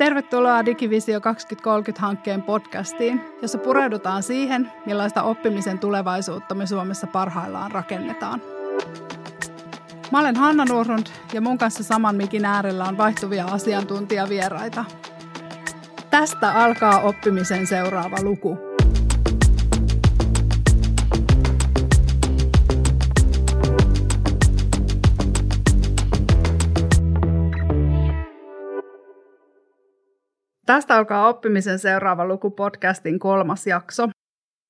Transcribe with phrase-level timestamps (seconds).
[0.00, 8.42] Tervetuloa Digivisio 2030-hankkeen podcastiin, jossa pureudutaan siihen, millaista oppimisen tulevaisuutta me Suomessa parhaillaan rakennetaan.
[10.12, 14.84] Mä olen Hanna Nurlund ja mun kanssa saman mikin äärellä on vaihtuvia asiantuntijavieraita.
[16.10, 18.58] Tästä alkaa oppimisen seuraava luku–
[30.70, 34.08] Tästä alkaa oppimisen seuraava luku podcastin kolmas jakso.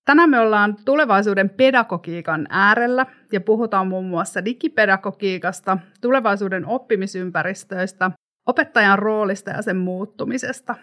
[0.05, 8.11] Tänään me ollaan tulevaisuuden pedagogiikan äärellä ja puhutaan muun muassa digipedagogiikasta, tulevaisuuden oppimisympäristöistä,
[8.47, 10.75] opettajan roolista ja sen muuttumisesta.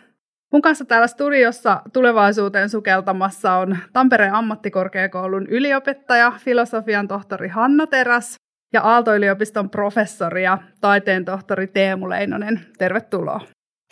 [0.54, 8.36] Mun kanssa täällä studiossa tulevaisuuteen sukeltamassa on Tampereen ammattikorkeakoulun yliopettaja, filosofian tohtori Hanna Teräs
[8.74, 12.66] ja Aalto-yliopiston professori ja taiteen tohtori Teemu Leinonen.
[12.78, 13.42] Tervetuloa.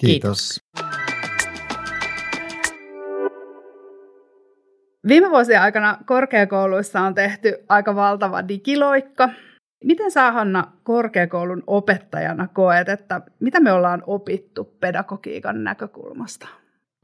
[0.02, 0.60] Kiitos.
[0.78, 0.95] Kiitos.
[5.08, 9.30] Viime vuosien aikana korkeakouluissa on tehty aika valtava digiloikka.
[9.84, 16.48] Miten sä, Hanna, korkeakoulun opettajana koet, että mitä me ollaan opittu pedagogiikan näkökulmasta?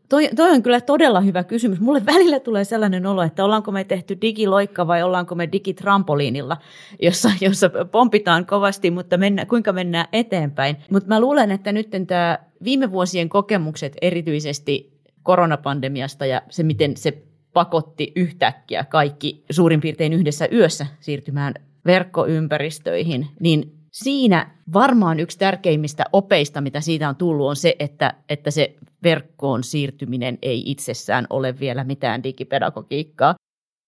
[0.09, 1.79] Toi, toi on kyllä todella hyvä kysymys.
[1.79, 6.57] Mulle välillä tulee sellainen olo, että ollaanko me tehty digiloikka vai ollaanko me digitrampoliinilla,
[7.01, 10.77] jossa, jossa pompitaan kovasti, mutta mennä, kuinka mennään eteenpäin.
[10.91, 17.30] Mutta mä luulen, että nyt tämä viime vuosien kokemukset erityisesti koronapandemiasta ja se, miten se
[17.53, 21.53] pakotti yhtäkkiä kaikki suurin piirtein yhdessä yössä siirtymään
[21.85, 28.51] verkkoympäristöihin, niin siinä varmaan yksi tärkeimmistä opeista, mitä siitä on tullut, on se, että, että
[28.51, 33.35] se verkkoon siirtyminen ei itsessään ole vielä mitään digipedagogiikkaa.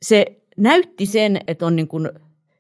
[0.02, 2.10] Se näytti sen, että on niin kuin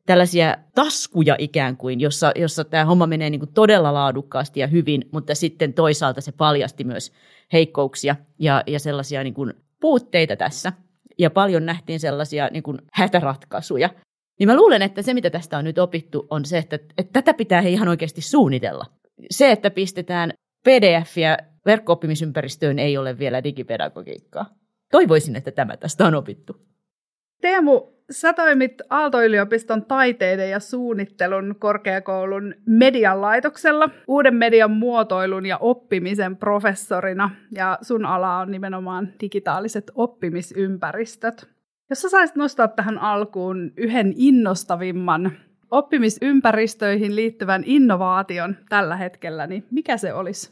[0.06, 5.06] tällaisia taskuja ikään kuin, jossa, jossa tämä homma menee niin kuin todella laadukkaasti ja hyvin,
[5.12, 7.12] mutta sitten toisaalta se paljasti myös
[7.54, 10.74] heikkouksia ja, ja sellaisia niin kuin puutteita tässä
[11.20, 13.90] ja paljon nähtiin sellaisia niin kuin hätäratkaisuja.
[14.40, 17.34] Niin mä luulen, että se mitä tästä on nyt opittu on se, että, että tätä
[17.34, 18.86] pitää he ihan oikeasti suunnitella.
[19.32, 20.34] Se, että pistetään
[20.64, 24.46] PDF-ja verkko-oppimisympäristöön ei ole vielä digipedagogiikkaa.
[24.92, 26.56] Toivoisin, että tämä tästä on opittu.
[27.42, 36.38] Teemu, sä toimit Aalto-yliopiston taiteiden ja suunnittelun korkeakoulun median laitoksella uuden median muotoilun ja oppimisen
[36.38, 41.50] professorina, ja sun ala on nimenomaan digitaaliset oppimisympäristöt.
[41.90, 45.32] Jos sä saisit nostaa tähän alkuun yhden innostavimman
[45.72, 50.52] oppimisympäristöihin liittyvän innovaation tällä hetkellä, niin mikä se olisi?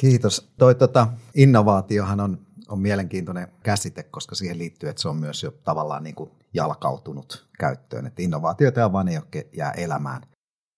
[0.00, 0.52] Kiitos.
[0.58, 5.50] Toi tota, innovaatiohan on on mielenkiintoinen käsite, koska siihen liittyy, että se on myös jo
[5.50, 10.22] tavallaan niin kuin jalkautunut käyttöön, että innovaatioita ja vanejokke jää elämään.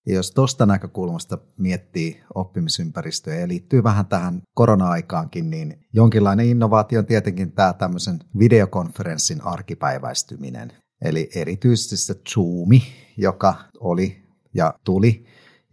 [0.07, 7.07] Ja jos tuosta näkökulmasta miettii oppimisympäristöä ja liittyy vähän tähän korona-aikaankin, niin jonkinlainen innovaatio on
[7.07, 10.73] tietenkin tämä tämmöisen videokonferenssin arkipäiväistyminen.
[11.03, 12.83] Eli erityisesti se Zoomi,
[13.17, 14.23] joka oli
[14.55, 15.25] ja tuli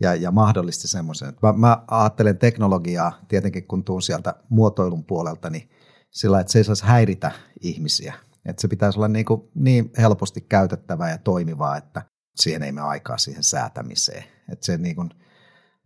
[0.01, 1.33] ja, ja mahdollisti semmoisen.
[1.41, 5.69] Mä, mä ajattelen teknologiaa tietenkin, kun tuun sieltä muotoilun puolelta, niin
[6.15, 7.31] sillä, että se ei saisi häiritä
[7.61, 8.13] ihmisiä.
[8.45, 12.01] Että se pitäisi olla niin, kuin niin helposti käytettävää ja toimivaa, että
[12.35, 14.23] siihen ei mene aikaa siihen säätämiseen.
[14.51, 15.09] Että se niin kuin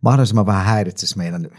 [0.02, 1.50] mahdollisimman vähän häiritsisi meidän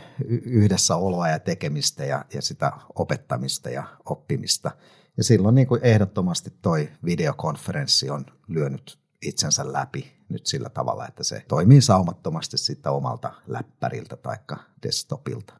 [0.45, 4.71] yhdessäoloa ja tekemistä ja, ja sitä opettamista ja oppimista.
[5.17, 11.23] Ja silloin niin kuin ehdottomasti toi videokonferenssi on lyönyt itsensä läpi nyt sillä tavalla, että
[11.23, 14.37] se toimii saumattomasti sitten omalta läppäriltä tai
[14.83, 15.53] desktopilta.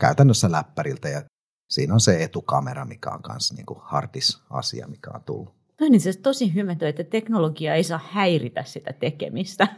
[0.00, 1.22] Käytännössä läppäriltä ja
[1.70, 5.54] siinä on se etukamera, mikä on myös niin hardis asia, mikä on tullut.
[5.80, 9.68] No niin, se tosi hyvä, että teknologia ei saa häiritä sitä tekemistä.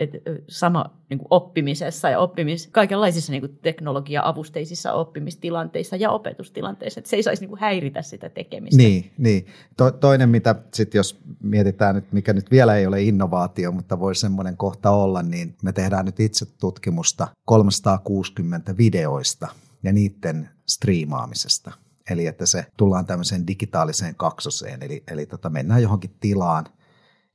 [0.00, 0.10] Et
[0.48, 7.16] sama niin kuin oppimisessa ja oppimis, kaikenlaisissa niin kuin teknologia-avusteisissa oppimistilanteissa ja opetustilanteissa, että se
[7.16, 8.82] ei saisi niin kuin häiritä sitä tekemistä.
[8.82, 9.46] Niin, niin.
[9.76, 14.14] To, toinen, mitä sitten jos mietitään nyt, mikä nyt vielä ei ole innovaatio, mutta voi
[14.14, 19.48] semmoinen kohta olla, niin me tehdään nyt itse tutkimusta 360 videoista
[19.82, 21.72] ja niiden striimaamisesta.
[22.10, 26.66] Eli että se tullaan tämmöiseen digitaaliseen kaksoseen, eli, eli tota, mennään johonkin tilaan,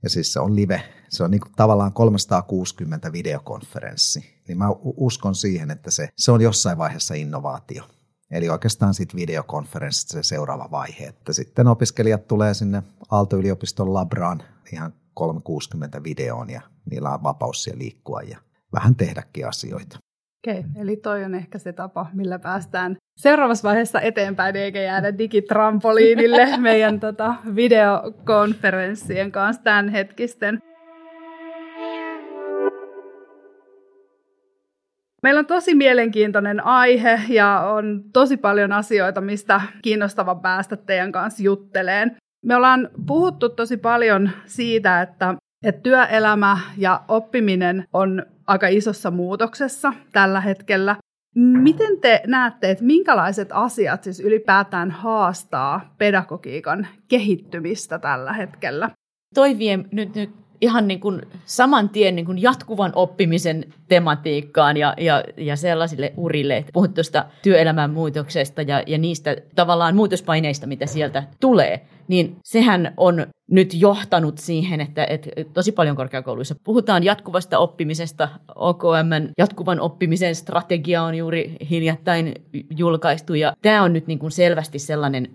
[0.03, 4.41] ja siis se on live, se on niin kuin tavallaan 360 videokonferenssi.
[4.47, 7.83] Niin mä uskon siihen, että se, se on jossain vaiheessa innovaatio.
[8.31, 14.43] Eli oikeastaan sitten videokonferenssista se seuraava vaihe, että sitten opiskelijat tulee sinne Aalto-yliopiston labraan
[14.73, 16.61] ihan 360 videoon ja
[16.91, 18.37] niillä on vapaus siellä liikkua ja
[18.73, 19.99] vähän tehdäkin asioita.
[20.47, 25.17] Okei, okay, eli toi on ehkä se tapa, millä päästään seuraavassa vaiheessa eteenpäin, eikä jäädä
[25.17, 30.59] digitrampoliinille meidän tota, videokonferenssien kanssa tämän hetkisten.
[35.23, 41.43] Meillä on tosi mielenkiintoinen aihe ja on tosi paljon asioita, mistä kiinnostava päästä teidän kanssa
[41.43, 42.17] jutteleen.
[42.45, 45.35] Me ollaan puhuttu tosi paljon siitä, että,
[45.65, 50.95] että työelämä ja oppiminen on aika isossa muutoksessa tällä hetkellä.
[51.35, 58.89] Miten te näette, että minkälaiset asiat siis ylipäätään haastaa pedagogiikan kehittymistä tällä hetkellä?
[59.35, 64.93] Toi vie nyt, nyt ihan niin kuin saman tien niin kuin jatkuvan oppimisen tematiikkaan ja,
[64.97, 70.85] ja, ja sellaisille urille, että puhut tuosta työelämän muutoksesta ja, ja niistä tavallaan muutospaineista, mitä
[70.85, 77.59] sieltä tulee, niin sehän on nyt johtanut siihen, että, että tosi paljon korkeakouluissa puhutaan jatkuvasta
[77.59, 78.29] oppimisesta.
[78.55, 82.33] OKM jatkuvan oppimisen strategia on juuri hiljattain
[82.77, 85.29] julkaistu ja tämä on nyt niin kuin selvästi sellainen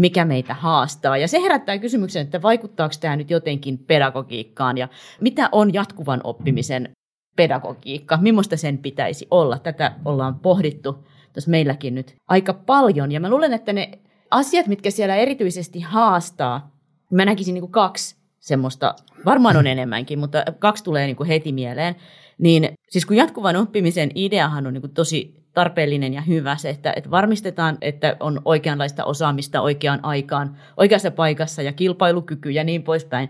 [0.00, 1.16] mikä meitä haastaa.
[1.16, 4.88] Ja se herättää kysymyksen, että vaikuttaako tämä nyt jotenkin pedagogiikkaan ja
[5.20, 6.90] mitä on jatkuvan oppimisen
[7.36, 9.58] pedagogiikka, millaista sen pitäisi olla.
[9.58, 13.12] Tätä ollaan pohdittu tuossa meilläkin nyt aika paljon.
[13.12, 13.90] Ja mä luulen, että ne
[14.30, 16.76] asiat, mitkä siellä erityisesti haastaa,
[17.12, 18.94] mä näkisin niin kuin kaksi semmoista,
[19.24, 21.94] varmaan on enemmänkin, mutta kaksi tulee niin kuin heti mieleen.
[22.38, 26.92] Niin siis kun jatkuvan oppimisen ideahan on niin kuin tosi tarpeellinen ja hyvä se, että,
[26.96, 33.28] että varmistetaan, että on oikeanlaista osaamista oikeaan aikaan, oikeassa paikassa ja kilpailukyky ja niin poispäin.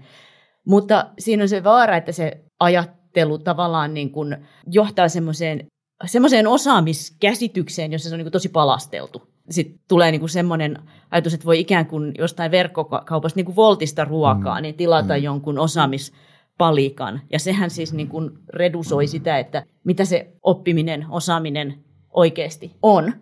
[0.66, 4.36] Mutta siinä on se vaara, että se ajattelu tavallaan niin kuin
[4.66, 5.66] johtaa semmoiseen
[6.06, 9.22] semmoiseen osaamiskäsitykseen, jossa se on niin kuin tosi palasteltu.
[9.50, 10.78] Sitten tulee niin kuin semmoinen
[11.10, 14.62] ajatus, että voi ikään kuin jostain verkkokaupasta niin kuin voltista ruokaa, mm.
[14.62, 15.22] niin tilata mm.
[15.22, 17.20] jonkun osaamispalikan.
[17.32, 23.12] Ja sehän siis niin kuin redusoi sitä, että mitä se oppiminen, osaaminen oikeasti on.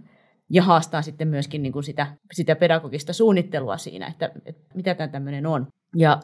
[0.50, 5.08] Ja haastaa sitten myöskin niin kuin sitä, sitä pedagogista suunnittelua siinä, että, että mitä tämä
[5.08, 5.66] tämmöinen on.
[5.96, 6.20] Ja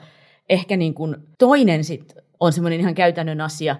[0.49, 3.77] ehkä niin kuin toinen sit on semmoinen ihan käytännön asia,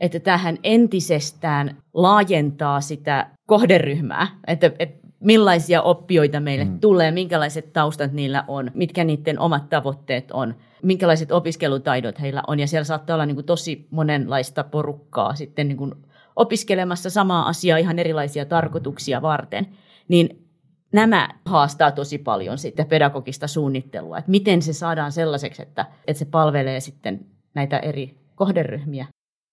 [0.00, 6.80] että tähän entisestään laajentaa sitä kohderyhmää, että, että millaisia oppijoita meille mm.
[6.80, 12.60] tulee, minkälaiset taustat niillä on, mitkä niiden omat tavoitteet on, minkälaiset opiskelutaidot heillä on.
[12.60, 15.94] Ja siellä saattaa olla niin kuin tosi monenlaista porukkaa sitten niin kuin
[16.36, 19.66] opiskelemassa samaa asiaa ihan erilaisia tarkoituksia varten,
[20.08, 20.48] niin
[20.92, 26.24] nämä haastaa tosi paljon sitten pedagogista suunnittelua, että miten se saadaan sellaiseksi, että, että se
[26.24, 29.06] palvelee sitten näitä eri kohderyhmiä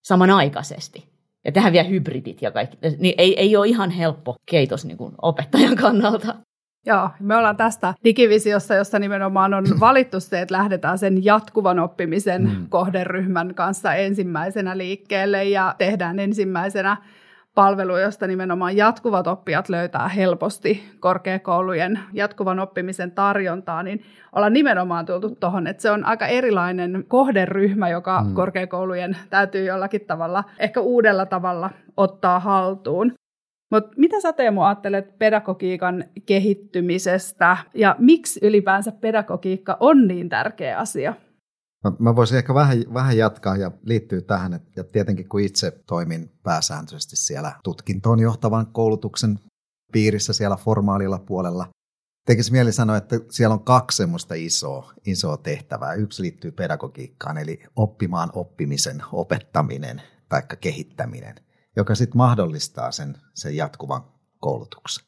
[0.07, 1.09] samanaikaisesti.
[1.45, 2.77] Ja tähän vielä hybridit ja kaikki.
[2.97, 6.35] Niin ei, ei ole ihan helppo keitos niin kuin opettajan kannalta.
[6.85, 12.41] Joo, me ollaan tästä digivisiossa, jossa nimenomaan on valittu se, että lähdetään sen jatkuvan oppimisen
[12.41, 12.69] mm.
[12.69, 16.97] kohderyhmän kanssa ensimmäisenä liikkeelle ja tehdään ensimmäisenä
[17.55, 24.03] palvelu, josta nimenomaan jatkuvat oppijat löytää helposti korkeakoulujen jatkuvan oppimisen tarjontaa, niin
[24.35, 28.33] ollaan nimenomaan tultu tuohon, että se on aika erilainen kohderyhmä, joka mm.
[28.33, 33.13] korkeakoulujen täytyy jollakin tavalla, ehkä uudella tavalla ottaa haltuun.
[33.71, 41.13] Mutta mitä sä Teemu ajattelet pedagogiikan kehittymisestä ja miksi ylipäänsä pedagogiikka on niin tärkeä asia?
[41.83, 45.71] Mä, mä voisin ehkä vähän, vähän jatkaa ja liittyy tähän, että ja tietenkin kun itse
[45.87, 49.39] toimin pääsääntöisesti siellä tutkintoon johtavan koulutuksen
[49.91, 51.67] piirissä siellä formaalilla puolella,
[52.25, 55.93] tekisi mieli sanoa, että siellä on kaksi semmoista isoa, isoa tehtävää.
[55.93, 61.35] Yksi liittyy pedagogiikkaan, eli oppimaan oppimisen opettaminen tai kehittäminen–
[61.79, 64.03] joka sitten mahdollistaa sen, sen jatkuvan
[64.39, 65.05] koulutuksen.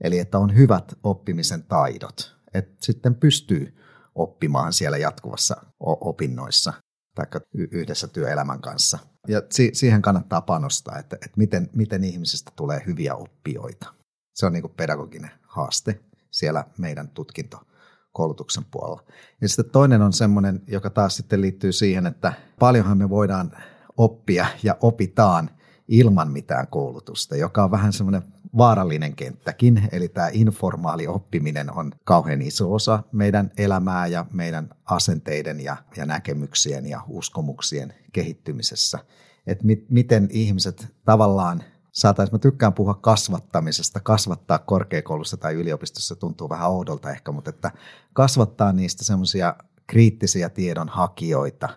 [0.00, 3.76] Eli että on hyvät oppimisen taidot, että sitten pystyy
[4.14, 6.72] oppimaan siellä jatkuvassa opinnoissa
[7.14, 8.98] tai yhdessä työelämän kanssa.
[9.28, 13.94] Ja si- siihen kannattaa panostaa, että, että miten, miten ihmisistä tulee hyviä oppijoita.
[14.34, 16.00] Se on niin kuin pedagoginen haaste
[16.30, 19.02] siellä meidän tutkintokoulutuksen puolella.
[19.40, 23.52] Ja sitten toinen on semmoinen, joka taas sitten liittyy siihen, että paljonhan me voidaan
[23.96, 25.50] oppia ja opitaan–
[25.88, 28.22] ilman mitään koulutusta, joka on vähän semmoinen
[28.56, 35.60] vaarallinen kenttäkin, eli tämä informaali oppiminen on kauhean iso osa meidän elämää ja meidän asenteiden
[35.60, 38.98] ja, ja näkemyksien ja uskomuksien kehittymisessä.
[39.46, 41.62] Että mit, miten ihmiset tavallaan
[41.92, 47.70] saataisiin, mä tykkään puhua kasvattamisesta, kasvattaa korkeakoulussa tai yliopistossa tuntuu vähän oudolta ehkä, mutta että
[48.12, 51.68] kasvattaa niistä semmoisia kriittisiä tiedonhakijoita,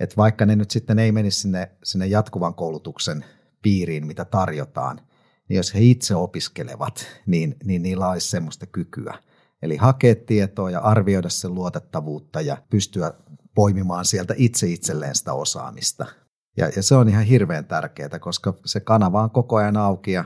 [0.00, 3.24] että vaikka ne nyt sitten ei menisi sinne, sinne jatkuvan koulutuksen
[3.64, 5.00] piiriin, mitä tarjotaan,
[5.48, 9.18] niin jos he itse opiskelevat, niin, niin niillä olisi semmoista kykyä.
[9.62, 13.12] Eli hakea tietoa ja arvioida sen luotettavuutta ja pystyä
[13.54, 16.06] poimimaan sieltä itse itselleen sitä osaamista.
[16.56, 20.24] Ja, ja se on ihan hirveän tärkeää, koska se kanava on koko ajan auki ja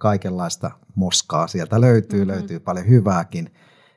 [0.00, 2.32] kaikenlaista moskaa sieltä löytyy, mm-hmm.
[2.32, 3.54] löytyy paljon hyvääkin.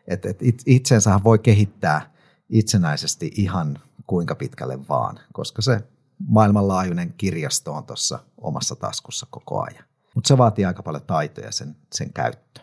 [0.07, 2.13] Et, et itsensähän voi kehittää
[2.49, 5.81] itsenäisesti ihan kuinka pitkälle vaan, koska se
[6.27, 9.83] maailmanlaajuinen kirjasto on tuossa omassa taskussa koko ajan.
[10.15, 12.61] Mutta se vaatii aika paljon taitoja sen, sen käyttö.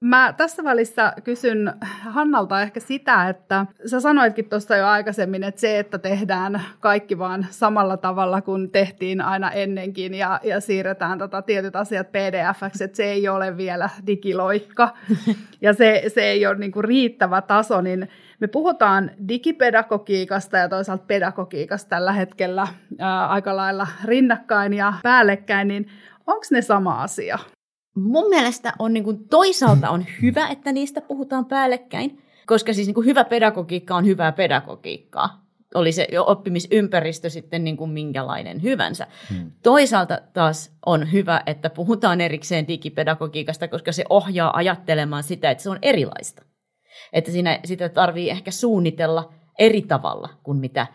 [0.00, 5.78] Mä tässä välissä kysyn Hannalta ehkä sitä, että sä sanoitkin tuossa jo aikaisemmin, että se,
[5.78, 11.76] että tehdään kaikki vaan samalla tavalla kuin tehtiin aina ennenkin ja, ja siirretään tota tietyt
[11.76, 14.96] asiat pdf että se ei ole vielä digiloikka
[15.60, 18.08] ja se, se ei ole niinku riittävä taso, niin
[18.40, 22.68] me puhutaan digipedagogiikasta ja toisaalta pedagogiikasta tällä hetkellä
[22.98, 25.86] ää, aika lailla rinnakkain ja päällekkäin, niin
[26.26, 27.38] onko ne sama asia?
[27.98, 32.94] mun mielestä on niin kuin, toisaalta on hyvä, että niistä puhutaan päällekkäin, koska siis niin
[32.94, 35.44] kuin, hyvä pedagogiikka on hyvää pedagogiikkaa.
[35.74, 39.06] Oli se oppimisympäristö sitten niin kuin minkälainen hyvänsä.
[39.30, 39.52] Hmm.
[39.62, 45.70] Toisaalta taas on hyvä, että puhutaan erikseen digipedagogiikasta, koska se ohjaa ajattelemaan sitä, että se
[45.70, 46.42] on erilaista.
[47.12, 50.86] Että siinä, sitä tarvii ehkä suunnitella eri tavalla kuin mitä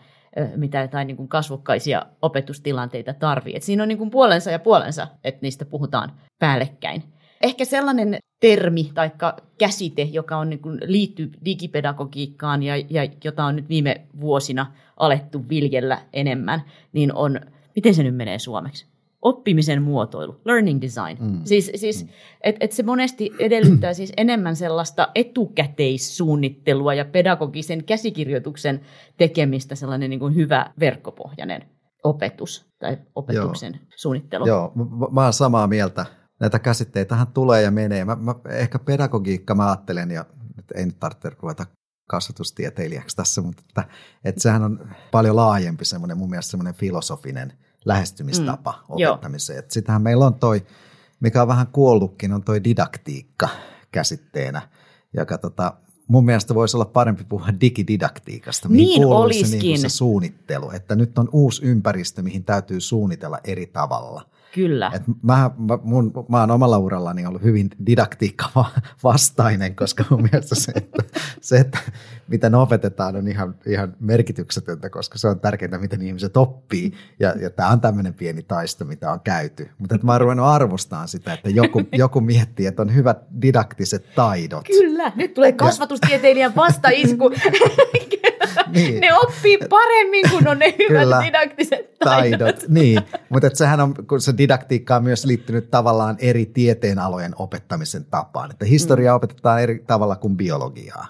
[0.56, 3.56] mitä jotain niin kuin kasvokkaisia opetustilanteita tarvii.
[3.56, 7.02] Et siinä on niin kuin puolensa ja puolensa, että niistä puhutaan päällekkäin.
[7.42, 9.10] Ehkä sellainen termi tai
[9.58, 15.48] käsite, joka on niin kuin, liittyy digipedagogiikkaan ja, ja jota on nyt viime vuosina alettu
[15.48, 17.40] viljellä enemmän, niin on,
[17.76, 18.86] miten se nyt menee suomeksi?
[19.24, 21.16] Oppimisen muotoilu, learning design.
[21.20, 21.40] Mm.
[21.44, 22.10] Siis, siis mm.
[22.40, 28.80] että et se monesti edellyttää siis enemmän sellaista etukäteissuunnittelua ja pedagogisen käsikirjoituksen
[29.16, 31.64] tekemistä, sellainen niin kuin hyvä verkkopohjainen
[32.04, 33.86] opetus tai opetuksen Joo.
[33.96, 34.46] suunnittelu.
[34.46, 34.72] Joo,
[35.10, 36.06] mä oon samaa mieltä.
[36.40, 38.04] Näitä käsitteitähän tulee ja menee.
[38.04, 40.24] Mä, mä, ehkä pedagogiikka mä ajattelen, ja
[40.56, 41.66] nyt ei nyt tarvitse ruveta
[42.08, 43.84] kasvatustieteilijäksi tässä, mutta että,
[44.24, 47.52] että sehän on paljon laajempi semmoinen, mun mielestä semmoinen filosofinen–
[47.84, 49.58] lähestymistapa mm, opettamiseen.
[49.58, 50.66] Et sitähän meillä on toi,
[51.20, 53.48] mikä on vähän kuollutkin, on toi didaktiikka
[53.92, 54.62] käsitteenä,
[55.12, 55.72] joka tota,
[56.08, 59.50] mun mielestä voisi olla parempi puhua digididaktiikasta, mihin niin olisikin.
[59.50, 64.22] Se, niin se suunnittelu, että nyt on uusi ympäristö, mihin täytyy suunnitella eri tavalla.
[64.54, 64.90] Kyllä.
[64.94, 68.64] Et mä, mä, mun, mä oon omalla urallani ollut hyvin didaktiikka
[69.02, 71.02] vastainen, koska mun mielestä se, että,
[71.40, 71.78] se, että
[72.28, 76.92] miten opetetaan on ihan, ihan merkityksetöntä, koska se on tärkeintä, miten ihmiset oppii.
[77.20, 79.70] Ja, ja tämä on tämmöinen pieni taisto, mitä on käyty.
[79.78, 84.66] Mutta mä oon ruvennut arvostamaan sitä, että joku, joku miettii, että on hyvät didaktiset taidot.
[84.66, 87.30] Kyllä, nyt tulee kasvatustieteilijän vastaisku.
[88.74, 89.00] niin.
[89.00, 92.38] Ne oppii paremmin, kun on ne hyvät Kyllä, didaktiset taidot.
[92.38, 92.64] taidot.
[92.74, 98.50] Niin, mutta sehän on, kun se didaktiikka on myös liittynyt tavallaan eri tieteenalojen opettamisen tapaan.
[98.50, 99.16] Että historia mm.
[99.16, 101.06] opetetaan eri tavalla kuin biologiaa.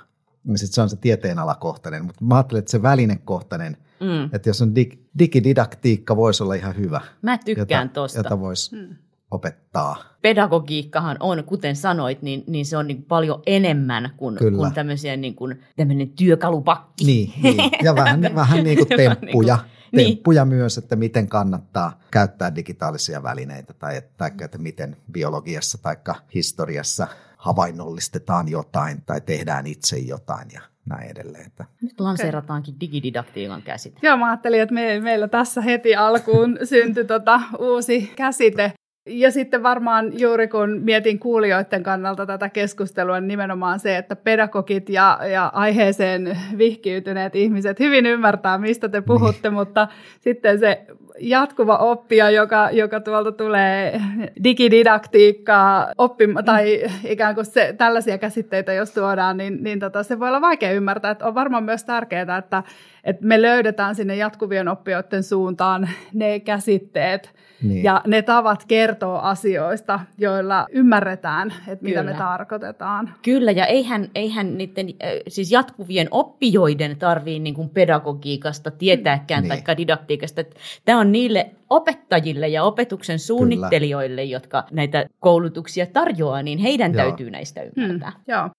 [0.55, 4.31] Se on se tieteenalakohtainen, mutta mä ajattelen, että se välinekohtainen, mm.
[4.33, 7.01] että jos on dig, digididaktiikka, voisi olla ihan hyvä.
[7.23, 8.19] Mä tykkään jota, tosta.
[8.19, 8.97] Jota voisi mm.
[9.31, 9.97] opettaa.
[10.23, 15.35] Pedagogiikkahan on, kuten sanoit, niin, niin se on niin paljon enemmän kuin, kuin tämmöisiä niin
[15.35, 17.05] kuin, tämmöinen työkalupakki.
[17.05, 17.71] Niin, niin.
[17.83, 19.59] ja vähän, vähän niin kuin temppuja.
[19.93, 20.07] Niin.
[20.07, 20.57] temppuja niin.
[20.57, 25.97] myös, että miten kannattaa käyttää digitaalisia välineitä tai, tai että miten biologiassa tai
[26.35, 27.09] historiassa
[27.45, 31.53] havainnollistetaan jotain tai tehdään itse jotain ja näin edelleen.
[31.83, 33.99] Nyt lanseerataankin digididaktiikan käsite.
[34.03, 38.73] Joo, mä ajattelin, että me, meillä tässä heti alkuun syntyi tota uusi käsite.
[39.07, 44.89] Ja sitten varmaan juuri kun mietin kuulijoiden kannalta tätä keskustelua, niin nimenomaan se, että pedagogit
[44.89, 49.53] ja, ja aiheeseen vihkiytyneet ihmiset hyvin ymmärtää, mistä te puhutte, niin.
[49.53, 49.89] mutta
[50.21, 50.87] sitten se
[51.21, 54.01] jatkuva oppija, joka, joka tuolta tulee
[54.45, 60.29] digididaktiikkaa oppima, tai ikään kuin se, tällaisia käsitteitä, jos tuodaan, niin, niin tota, se voi
[60.29, 61.11] olla vaikea ymmärtää.
[61.11, 62.63] Että on varmaan myös tärkeää, että,
[63.05, 67.35] että me löydetään sinne jatkuvien oppijoiden suuntaan ne käsitteet,
[67.65, 67.85] niin.
[67.85, 72.13] Ja ne tavat kertoo asioista, joilla ymmärretään, että mitä Kyllä.
[72.13, 73.15] me tarkoitetaan.
[73.23, 74.87] Kyllä, ja eihän, eihän niiden
[75.29, 79.65] siis jatkuvien oppijoiden tarvii niin kuin pedagogiikasta tietääkään niin.
[79.65, 80.43] tai didaktiikasta.
[80.85, 84.33] Tämä on niille opettajille ja opetuksen suunnittelijoille, Kyllä.
[84.33, 87.03] jotka näitä koulutuksia tarjoaa, niin heidän Joo.
[87.03, 88.11] täytyy näistä ymmärtää.
[88.11, 88.51] Hmm, joo.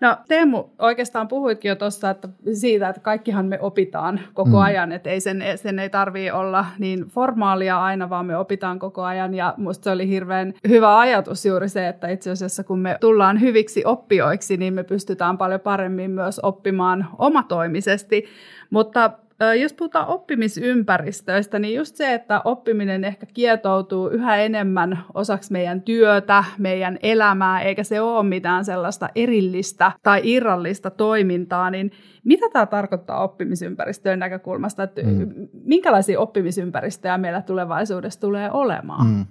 [0.00, 4.58] No Teemu, oikeastaan puhuitkin jo tuossa että siitä, että kaikkihan me opitaan koko mm.
[4.58, 9.02] ajan, että ei sen, sen ei tarvitse olla niin formaalia aina, vaan me opitaan koko
[9.02, 12.96] ajan ja musta se oli hirveän hyvä ajatus juuri se, että itse asiassa kun me
[13.00, 18.24] tullaan hyviksi oppijoiksi, niin me pystytään paljon paremmin myös oppimaan omatoimisesti,
[18.70, 19.10] mutta
[19.60, 26.44] jos puhutaan oppimisympäristöistä, niin just se, että oppiminen ehkä kietoutuu yhä enemmän osaksi meidän työtä,
[26.58, 31.90] meidän elämää, eikä se ole mitään sellaista erillistä tai irrallista toimintaa, niin
[32.24, 35.48] mitä tämä tarkoittaa oppimisympäristöjen näkökulmasta, että mm.
[35.52, 39.06] minkälaisia oppimisympäristöjä meillä tulevaisuudessa tulee olemaan?
[39.06, 39.26] Mm.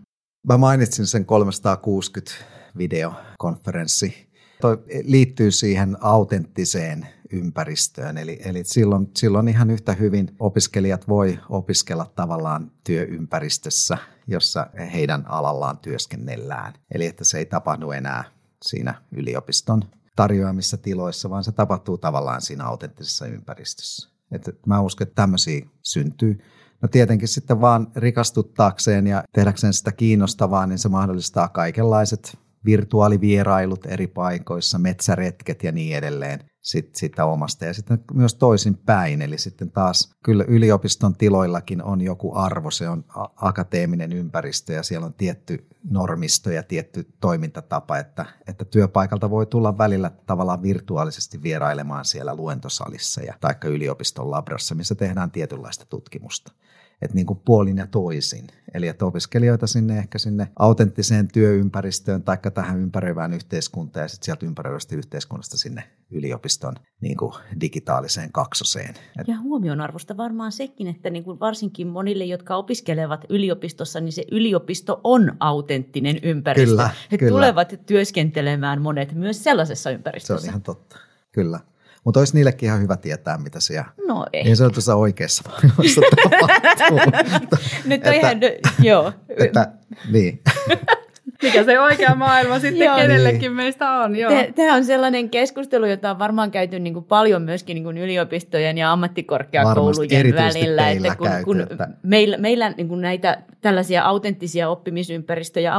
[0.48, 2.32] Mä mainitsin sen 360
[2.78, 4.27] videokonferenssi
[4.62, 8.18] Toi liittyy siihen autenttiseen ympäristöön.
[8.18, 13.98] Eli, eli silloin, silloin ihan yhtä hyvin opiskelijat voi opiskella tavallaan työympäristössä,
[14.28, 16.74] jossa heidän alallaan työskennellään.
[16.92, 18.24] Eli että se ei tapahdu enää
[18.62, 19.84] siinä yliopiston
[20.16, 24.10] tarjoamissa tiloissa, vaan se tapahtuu tavallaan siinä autenttisessa ympäristössä.
[24.32, 26.40] Että mä uskon, että tämmöisiä syntyy.
[26.82, 32.38] No tietenkin sitten vaan rikastuttaakseen ja tehdäkseen sitä kiinnostavaa, niin se mahdollistaa kaikenlaiset
[32.68, 37.66] virtuaalivierailut eri paikoissa, metsäretket ja niin edelleen sit, sitä omasta.
[37.66, 42.90] Ja sitten myös toisin päin, eli sitten taas kyllä yliopiston tiloillakin on joku arvo, se
[42.90, 43.06] on
[43.36, 49.78] akateeminen ympäristö ja siellä on tietty normisto ja tietty toimintatapa, että, että työpaikalta voi tulla
[49.78, 56.52] välillä tavallaan virtuaalisesti vierailemaan siellä luentosalissa ja taikka yliopiston labrassa, missä tehdään tietynlaista tutkimusta
[57.02, 58.48] että niin kuin puolin ja toisin.
[58.74, 64.46] Eli että opiskelijoita sinne ehkä sinne autenttiseen työympäristöön tai tähän ympäröivään yhteiskuntaan ja sitten sieltä
[64.46, 68.96] ympäröivästä yhteiskunnasta sinne yliopiston niin kuin digitaaliseen kaksoseen.
[69.28, 75.02] Ja huomionarvosta varmaan sekin, että niin kuin varsinkin monille, jotka opiskelevat yliopistossa, niin se yliopisto
[75.04, 76.70] on autenttinen ympäristö.
[76.72, 77.30] Kyllä, He kyllä.
[77.32, 80.48] tulevat työskentelemään monet myös sellaisessa Se ympäristössä.
[80.48, 80.98] on ihan totta,
[81.32, 81.60] kyllä.
[82.08, 84.44] Mutta olisi niillekin ihan hyvä tietää, mitä siellä No ei.
[84.44, 87.00] niin sanotussa oikeassa maailmassa tapahtuu.
[87.86, 88.38] Nyt että- on ihan,
[88.82, 89.14] joo.
[89.38, 89.72] että,
[90.12, 90.42] niin.
[91.44, 92.96] Mikä se oikea maailma sitten Joo.
[92.96, 93.52] kenellekin Niin.
[93.54, 94.16] meistä on.
[94.16, 94.32] Joo.
[94.56, 98.78] Tämä on sellainen keskustelu, jota on varmaan käyty niin kuin paljon myöskin niin kuin yliopistojen
[98.78, 100.90] ja ammattikorkeakoulujen välillä.
[100.90, 105.76] Että kun, käyty, kun että- meillä, meillä niin kuin näitä tällaisia autenttisia oppimisympäristöjä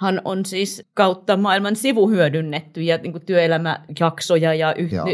[0.00, 5.06] ammattikorkeakoulussahan on siis kautta maailman sivuhyödynnetty ja niin kuin työelämäjaksoja ja yh- Joo.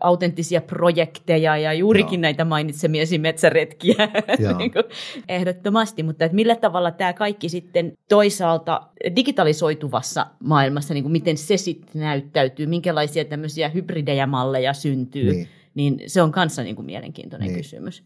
[0.00, 2.22] autenttisia projekteja ja juurikin Joo.
[2.22, 4.58] näitä mainitsemiesi metsäretkiä Joo.
[4.58, 4.84] niin kuin
[5.28, 6.02] ehdottomasti.
[6.02, 8.82] Mutta että millä tavalla tämä kaikki sitten toisaalta
[9.16, 15.48] digitalisoituvassa maailmassa, niin kuin miten se sitten näyttäytyy, minkälaisia tämmöisiä hybridejä malleja syntyy, Niin.
[15.74, 17.56] niin, niin se on kanssa niin kuin mielenkiintoinen Niin.
[17.56, 18.02] kysymys.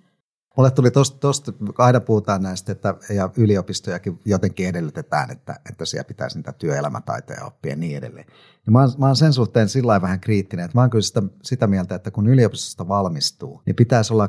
[0.56, 6.04] Mulle tuli tosta, tosta, aina puhutaan näistä, että ja yliopistojakin jotenkin edellytetään, että, että siellä
[6.04, 8.26] pitäisi niitä työelämätaitoja oppia ja niin edelleen.
[8.66, 11.22] Ja mä, oon, mä oon sen suhteen sillä vähän kriittinen, että mä oon kyllä sitä,
[11.42, 14.28] sitä mieltä, että kun yliopistosta valmistuu, niin pitäisi olla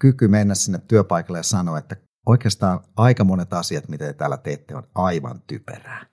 [0.00, 1.96] kyky mennä sinne työpaikalle ja sanoa, että
[2.26, 6.06] oikeastaan aika monet asiat, mitä te täällä teette, on aivan typerää.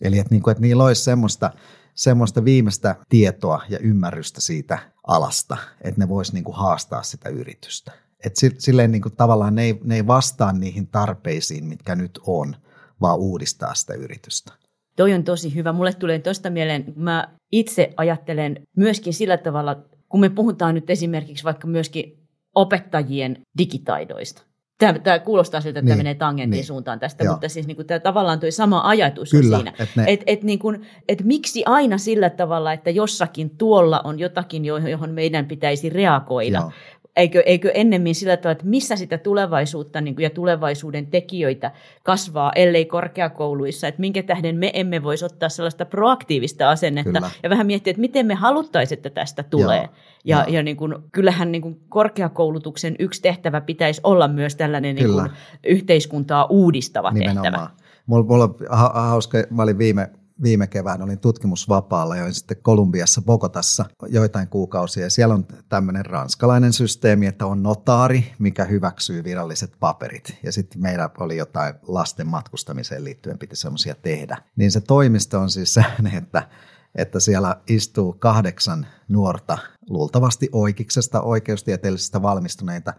[0.00, 1.50] Eli että, niin kuin, että niillä olisi semmoista,
[1.94, 7.92] semmoista viimeistä tietoa ja ymmärrystä siitä alasta, että ne vois niin kuin haastaa sitä yritystä.
[8.26, 12.18] Et si- silleen niin kuin tavallaan ne ei, ne ei vastaa niihin tarpeisiin, mitkä nyt
[12.26, 12.56] on,
[13.00, 14.52] vaan uudistaa sitä yritystä.
[14.96, 15.72] Toi on tosi hyvä.
[15.72, 19.76] Mulle tulee tuosta mieleen, kun mä itse ajattelen myöskin sillä tavalla,
[20.08, 22.18] kun me puhutaan nyt esimerkiksi vaikka myöskin
[22.54, 24.42] opettajien digitaidoista.
[24.78, 26.64] Tämä, tämä kuulostaa siltä, että Niin, tämä menee tangentin niin.
[26.64, 27.32] suuntaan tästä, Joo.
[27.34, 29.76] mutta siis niin kuin tämä, tavallaan tuo sama ajatus Kyllä, on siinä.
[29.84, 34.18] että ne- Et, et niin kuin, et miksi aina sillä tavalla, että jossakin tuolla on
[34.18, 36.58] jotakin, johon johon meidän pitäisi reagoida.
[36.58, 36.72] Joo.
[37.20, 41.70] Eikö, eikö ennemmin sillä tavalla, että missä sitä tulevaisuutta niin kuin, ja tulevaisuuden tekijöitä
[42.02, 47.30] kasvaa, ellei korkeakouluissa, että minkä tähden me emme voisi ottaa sellaista proaktiivista asennetta Kyllä.
[47.42, 49.78] ja vähän miettiä, että miten me haluttaisiin, että tästä tulee.
[49.78, 49.88] Joo,
[50.24, 50.54] ja joo.
[50.54, 55.30] ja niin kuin, kyllähän niin kuin korkeakoulutuksen yksi tehtävä pitäisi olla myös tällainen niin kuin,
[55.66, 57.34] yhteiskuntaa uudistava tehtävä.
[57.34, 57.70] Nimenomaan.
[58.06, 60.10] Mulla, mulla on ha- hauska, mä olin viime,
[60.42, 65.10] viime kevään, olin tutkimusvapaalla ja olin sitten Kolumbiassa, Bogotassa joitain kuukausia.
[65.10, 70.38] Siellä on tämmöinen ranskalainen systeemi, että on notaari, mikä hyväksyy viralliset paperit.
[70.42, 74.36] Ja sitten meillä oli jotain lasten matkustamiseen liittyen, piti semmoisia tehdä.
[74.56, 76.48] Niin se toimisto on siis sellainen, että
[76.94, 82.92] että siellä istuu kahdeksan nuorta, luultavasti oikeuksesta, oikeustieteellisestä valmistuneita,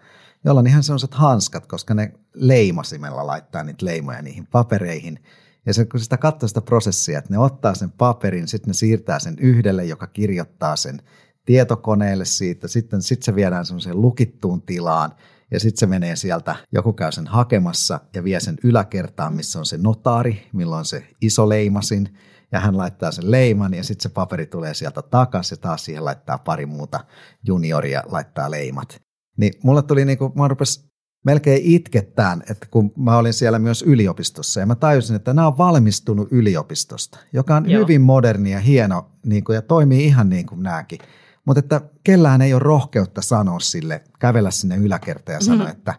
[0.46, 5.20] joilla on ihan sellaiset hanskat, koska ne leimasimella laittaa niitä leimoja niihin papereihin.
[5.66, 9.20] Ja se, kun sitä katsoo sitä prosessia, että ne ottaa sen paperin, sitten ne siirtää
[9.20, 11.02] sen yhdelle, joka kirjoittaa sen
[11.46, 15.12] tietokoneelle siitä, sitten sit se viedään semmoiseen lukittuun tilaan,
[15.52, 19.66] ja sitten se menee sieltä, joku käy sen hakemassa ja vie sen yläkertaan, missä on
[19.66, 22.18] se notaari, milloin se iso leimasin,
[22.52, 26.06] ja hän laittaa sen leiman, ja sitten se paperi tulee sieltä takaisin, ja taas siihen
[26.06, 27.00] laittaa pari muuta
[27.48, 29.02] junioria, laittaa leimat.
[29.38, 30.91] Niin mulle tuli niinku, mä rupes
[31.24, 35.58] melkein itkettään, että kun mä olin siellä myös yliopistossa, ja mä tajusin, että nämä on
[35.58, 37.82] valmistunut yliopistosta, joka on Joo.
[37.84, 41.00] hyvin moderni ja hieno, niin kuin, ja toimii ihan niin kuin nämäkin.
[41.46, 45.94] Mutta että kellään ei ole rohkeutta sanoa sille, kävellä sinne yläkertaan ja sanoa, että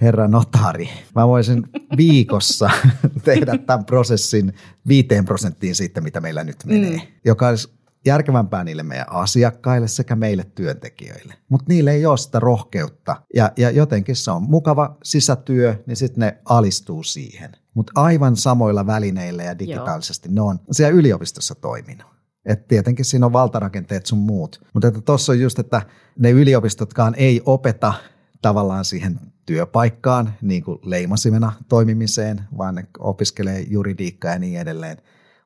[0.00, 1.64] herra notari, mä voisin
[1.96, 2.70] viikossa
[3.24, 4.52] tehdä tämän prosessin
[4.88, 7.00] viiteen prosenttiin siitä, mitä meillä nyt menee, Mm.
[7.24, 7.77] joka olisi
[8.08, 11.34] järkevämpää niille meidän asiakkaille sekä meille työntekijöille.
[11.48, 16.20] Mutta niille ei ole sitä rohkeutta ja, ja jotenkin se on mukava sisätyö, niin sitten
[16.20, 17.52] ne alistuu siihen.
[17.74, 22.06] Mutta aivan samoilla välineillä ja digitaalisesti ne on siellä yliopistossa toiminut.
[22.44, 24.60] Et tietenkin siinä on valtarakenteet sun muut.
[24.74, 25.82] Mutta tuossa on just, että
[26.18, 27.94] ne yliopistotkaan ei opeta
[28.42, 34.96] tavallaan siihen työpaikkaan niin kuin leimasimena toimimiseen, vaan ne opiskelee juridiikkaa ja niin edelleen.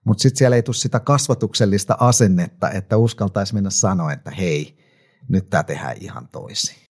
[0.07, 4.77] Mutta sitten siellä ei tule sitä kasvatuksellista asennetta, että uskaltaisi mennä sanoa, että hei,
[5.29, 6.83] nyt tämä tehdään ihan toisin.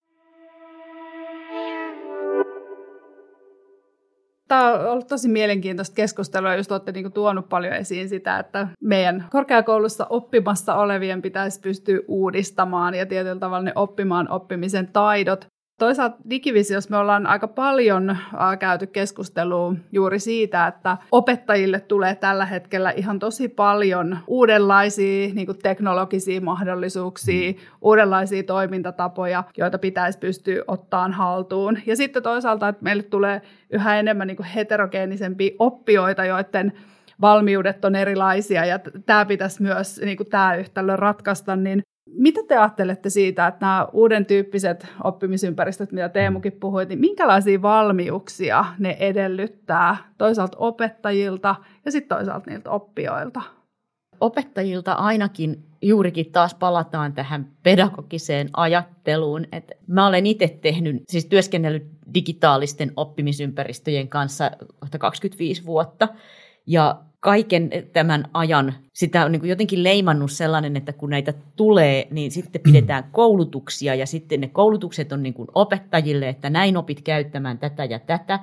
[4.49, 9.29] Tämä on ollut tosi mielenkiintoista keskustelua, just olette niin tuonut paljon esiin sitä, että meidän
[9.31, 15.47] korkeakoulussa oppimassa olevien pitäisi pystyä uudistamaan ja tietyllä tavalla ne oppimaan oppimisen taidot.
[15.83, 18.17] Toisaalta digivisiossa me ollaan aika paljon
[18.59, 25.59] käyty keskustelua juuri siitä, että opettajille tulee tällä hetkellä ihan tosi paljon uudenlaisia niin kuin
[25.59, 31.79] teknologisia mahdollisuuksia, uudenlaisia toimintatapoja, joita pitäisi pystyä ottamaan haltuun.
[31.87, 36.73] Ja sitten toisaalta, että meille tulee yhä enemmän niin kuin heterogeenisempiä oppijoita, joiden
[37.21, 42.57] valmiudet on erilaisia ja tämä pitäisi myös niin kuin tämä yhtälö ratkaista, niin mitä te
[42.57, 49.97] ajattelette siitä, että nämä uuden tyyppiset oppimisympäristöt, mitä Teemukin puhui, niin minkälaisia valmiuksia ne edellyttää
[50.19, 53.43] toisaalta opettajilta ja sitten toisaalta niiltä oppijoilta?
[54.21, 59.45] Opettajilta ainakin juurikin taas palataan tähän pedagogiseen ajatteluun.
[59.53, 64.51] Että mä olen itse tehnyt, siis työskennellyt digitaalisten oppimisympäristöjen kanssa
[64.99, 66.09] 25 vuotta.
[66.67, 72.31] Ja kaiken tämän ajan sitä on niin jotenkin leimannut sellainen, että kun näitä tulee, niin
[72.31, 77.85] sitten pidetään koulutuksia ja sitten ne koulutukset on niin opettajille, että näin opit käyttämään tätä
[77.85, 78.39] ja tätä.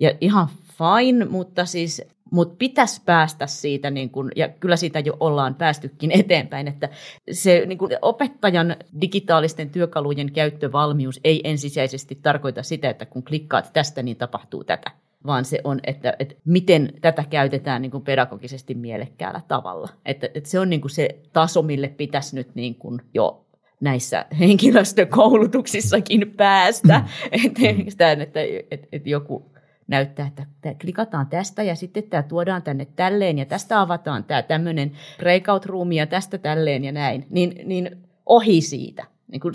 [0.00, 0.48] Ja ihan
[0.78, 6.10] fine, mutta siis mutta pitäisi päästä siitä, niin kun, ja kyllä siitä jo ollaan päästykin
[6.20, 6.88] eteenpäin, että
[7.30, 14.02] se niin kun opettajan digitaalisten työkalujen käyttövalmius ei ensisijaisesti tarkoita sitä, että kun klikkaat tästä,
[14.02, 19.40] niin tapahtuu tätä vaan se on, että, että miten tätä käytetään niin kuin pedagogisesti mielekkäällä
[19.48, 19.88] tavalla.
[20.04, 23.46] Että, että se on niin kuin se taso, mille pitäisi nyt niin kuin jo
[23.80, 26.98] näissä henkilöstökoulutuksissakin päästä.
[26.98, 27.04] Mm.
[27.32, 29.54] että, että, että, että joku
[29.86, 30.46] näyttää, että
[30.80, 35.92] klikataan tästä ja sitten tämä tuodaan tänne tälleen ja tästä avataan tämä tämmöinen breakout room
[35.92, 39.54] ja tästä tälleen ja näin, niin, niin ohi siitä niin kuin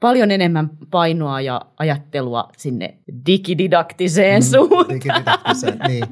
[0.00, 4.88] paljon enemmän painoa ja ajattelua sinne digididaktiseen mm, suuntaan.
[4.88, 6.04] Digididaktiseen, niin.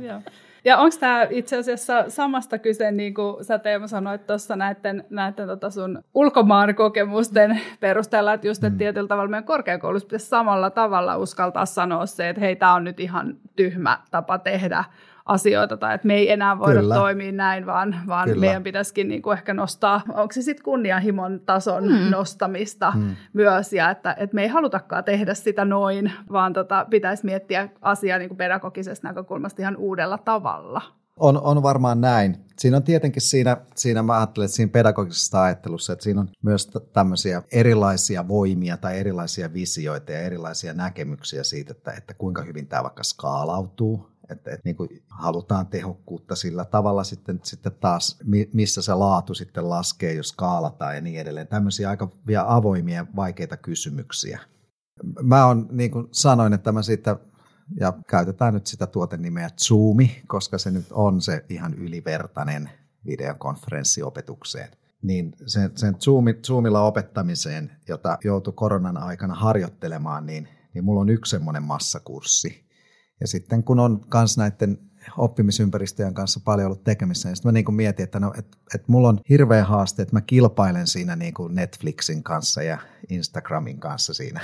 [0.64, 5.46] Ja onko tämä itse asiassa samasta kyse, niin kuin sä Teemu sanoit tuossa näiden, näiden
[5.48, 8.79] tota sun ulkomaan kokemusten perusteella, että just että mm.
[8.79, 13.01] tietyllä tavalla meidän korkeakoulussa pitäisi samalla tavalla uskaltaa sanoa se, että hei, tämä on nyt
[13.01, 14.85] ihan tyhmä tapa tehdä
[15.26, 16.94] asioita tai että me ei enää voida Kyllä.
[16.94, 21.85] toimia näin, vaan, vaan meidän pitäisikin niin kuin ehkä nostaa, onko se sitten kunnianhimon tason
[21.85, 22.11] hmm.
[22.11, 23.16] nostamista hmm.
[23.32, 28.18] myös ja että, että me ei halutakaan tehdä sitä noin, vaan tota, pitäisi miettiä asiaa
[28.18, 30.82] niin kuin pedagogisesta näkökulmasta ihan uudella tavalla.
[31.16, 32.37] On, on varmaan näin.
[32.58, 36.70] Siinä on tietenkin siinä, siinä mä ajattelen, että siinä pedagogisessa ajattelussa, että siinä on myös
[36.92, 42.82] tämmöisiä erilaisia voimia tai erilaisia visioita ja erilaisia näkemyksiä siitä, että, että kuinka hyvin tämä
[42.82, 48.18] vaikka skaalautuu, että, että niin kuin halutaan tehokkuutta sillä tavalla sitten, sitten taas,
[48.52, 51.48] missä se laatu sitten laskee, jos skaalataan ja niin edelleen.
[51.48, 54.40] Tämmöisiä aika vielä avoimia, vaikeita kysymyksiä.
[55.22, 57.16] Mä on, niin kuin sanoin, että mä siitä,
[57.80, 62.70] ja käytetään nyt sitä tuotenimeä Zoomi, koska se nyt on se ihan ylivertainen
[63.06, 64.68] videokonferenssiopetukseen
[65.02, 71.08] niin sen, sen Zoomi, Zoomilla opettamiseen, jota joutui koronan aikana harjoittelemaan, niin, niin mulla on
[71.08, 72.64] yksi semmoinen massakurssi,
[73.22, 74.78] ja sitten kun on kans näiden
[75.18, 78.92] oppimisympäristöjen kanssa paljon ollut tekemissä, niin sitten mä niin kuin mietin, että, no, että, että
[78.92, 84.14] mulla on hirveä haaste, että mä kilpailen siinä niin kuin Netflixin kanssa ja Instagramin kanssa
[84.14, 84.40] siinä,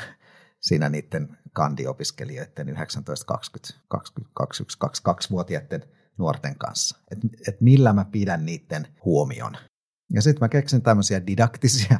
[0.60, 5.84] siinä niiden kandiopiskelijoiden 19, 20, 20, 21, 22-vuotiaiden
[6.18, 6.98] nuorten kanssa.
[7.10, 9.56] Että et millä mä pidän niiden huomion.
[10.12, 11.98] Ja sitten mä keksin tämmöisiä didaktisia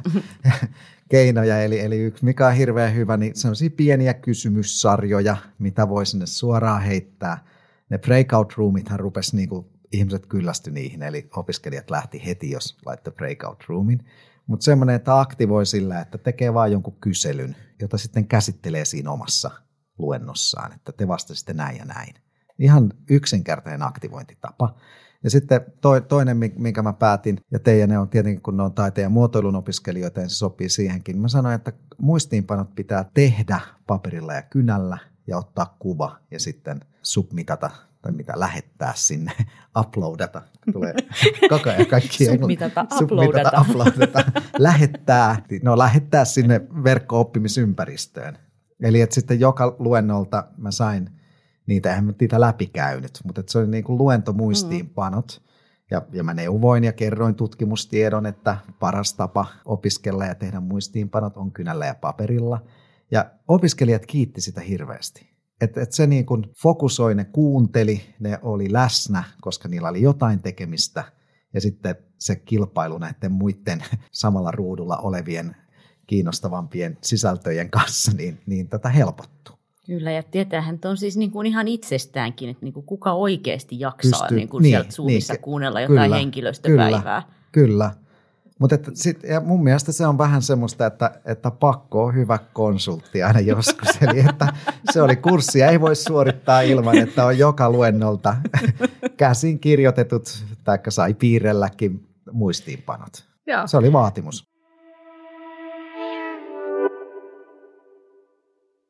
[1.11, 6.25] keinoja, eli, eli yksi mikä on hirveän hyvä, niin sellaisia pieniä kysymyssarjoja, mitä voi sinne
[6.25, 7.45] suoraan heittää.
[7.89, 13.63] Ne breakout roomithan rupesi niinku, ihmiset kyllästy niihin, eli opiskelijat lähti heti, jos laittoi breakout
[13.67, 14.05] roomin.
[14.47, 19.51] Mutta semmoinen, että aktivoi sillä, että tekee vain jonkun kyselyn, jota sitten käsittelee siinä omassa
[19.97, 22.13] luennossaan, että te vastasitte näin ja näin.
[22.59, 24.75] Ihan yksinkertainen aktivointitapa.
[25.23, 28.73] Ja sitten to, toinen, minkä mä päätin, ja teidän ne on tietenkin, kun ne on
[28.73, 31.17] taiteen ja muotoilun opiskelijoita, niin se sopii siihenkin.
[31.17, 37.69] Mä sanoin, että muistiinpanot pitää tehdä paperilla ja kynällä ja ottaa kuva ja sitten submitata
[38.01, 39.31] tai mitä lähettää sinne,
[39.79, 40.41] uploadata.
[40.73, 40.93] Tulee
[41.49, 43.61] koko ajan kaikki submitata, uploadata.
[43.61, 44.23] uploadata.
[44.57, 48.37] lähettää, no lähettää sinne verkko-oppimisympäristöön.
[48.81, 51.09] Eli että sitten joka luennolta mä sain
[51.69, 55.41] niitä eihän niitä läpikäynyt, mutta se oli niin kuin luentomuistiinpanot.
[55.41, 55.49] Mm.
[55.91, 61.51] Ja, ja mä neuvoin ja kerroin tutkimustiedon, että paras tapa opiskella ja tehdä muistiinpanot on
[61.51, 62.61] kynällä ja paperilla.
[63.11, 65.29] Ja opiskelijat kiitti sitä hirveästi.
[65.61, 70.41] Että et se niin kuin fokusoi, ne kuunteli, ne oli läsnä, koska niillä oli jotain
[70.41, 71.03] tekemistä.
[71.53, 75.55] Ja sitten se kilpailu näiden muiden samalla ruudulla olevien
[76.07, 79.58] kiinnostavampien sisältöjen kanssa, niin, niin tätä helpottuu.
[79.89, 83.79] Kyllä, ja tietäähän, että on siis niin kuin ihan itsestäänkin, että niin kuin kuka oikeasti
[83.79, 87.21] jaksaa Pysty, niin kuin niin, sieltä Zoomissa niin, kuunnella jotain kyllä, henkilöstöpäivää.
[87.51, 87.91] Kyllä, kyllä.
[88.59, 92.39] Mutta että sit, ja mun mielestä se on vähän semmoista, että, että pakko on hyvä
[92.53, 93.89] konsultti aina joskus.
[94.01, 94.53] Eli että
[94.91, 98.35] se oli kurssi, ei voi suorittaa ilman, että on joka luennolta
[99.17, 103.25] käsin kirjoitetut, tai sai piirrelläkin muistiinpanot.
[103.47, 103.67] Joo.
[103.67, 104.49] Se oli vaatimus.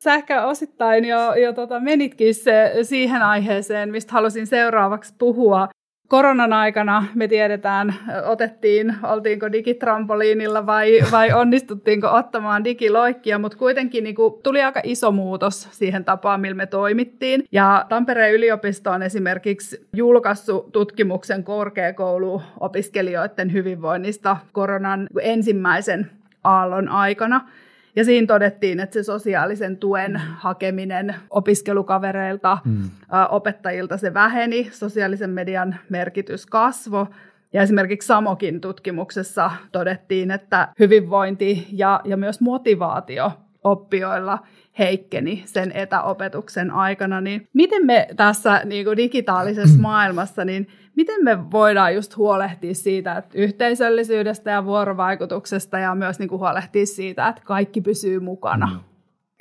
[0.04, 5.68] Sä ehkä osittain jo, jo tota menitkin se, siihen aiheeseen, mistä halusin seuraavaksi puhua.
[6.08, 14.14] Koronan aikana me tiedetään, otettiin, oltiinko digitrampoliinilla vai, vai onnistuttiinko ottamaan digiloikkia, mutta kuitenkin niin
[14.14, 17.44] kuin, tuli aika iso muutos siihen tapaan, millä me toimittiin.
[17.52, 26.10] Ja Tampereen yliopisto on esimerkiksi julkaissut tutkimuksen korkeakouluopiskelijoiden hyvinvoinnista koronan ensimmäisen
[26.44, 27.48] aallon aikana.
[27.96, 30.18] Ja siinä todettiin, että se sosiaalisen tuen mm.
[30.18, 32.90] hakeminen opiskelukavereilta, mm.
[33.30, 37.06] opettajilta se väheni, sosiaalisen median merkitys kasvoi.
[37.52, 43.32] Ja esimerkiksi Samokin tutkimuksessa todettiin, että hyvinvointi ja, ja myös motivaatio
[43.64, 44.38] oppijoilla
[44.78, 47.20] heikkeni sen etäopetuksen aikana.
[47.20, 53.16] Niin miten me tässä niin kuin digitaalisessa maailmassa, niin miten me voidaan just huolehtia siitä,
[53.16, 58.66] että yhteisöllisyydestä ja vuorovaikutuksesta ja myös niin kuin huolehtia siitä, että kaikki pysyy mukana?
[58.66, 58.80] Mm.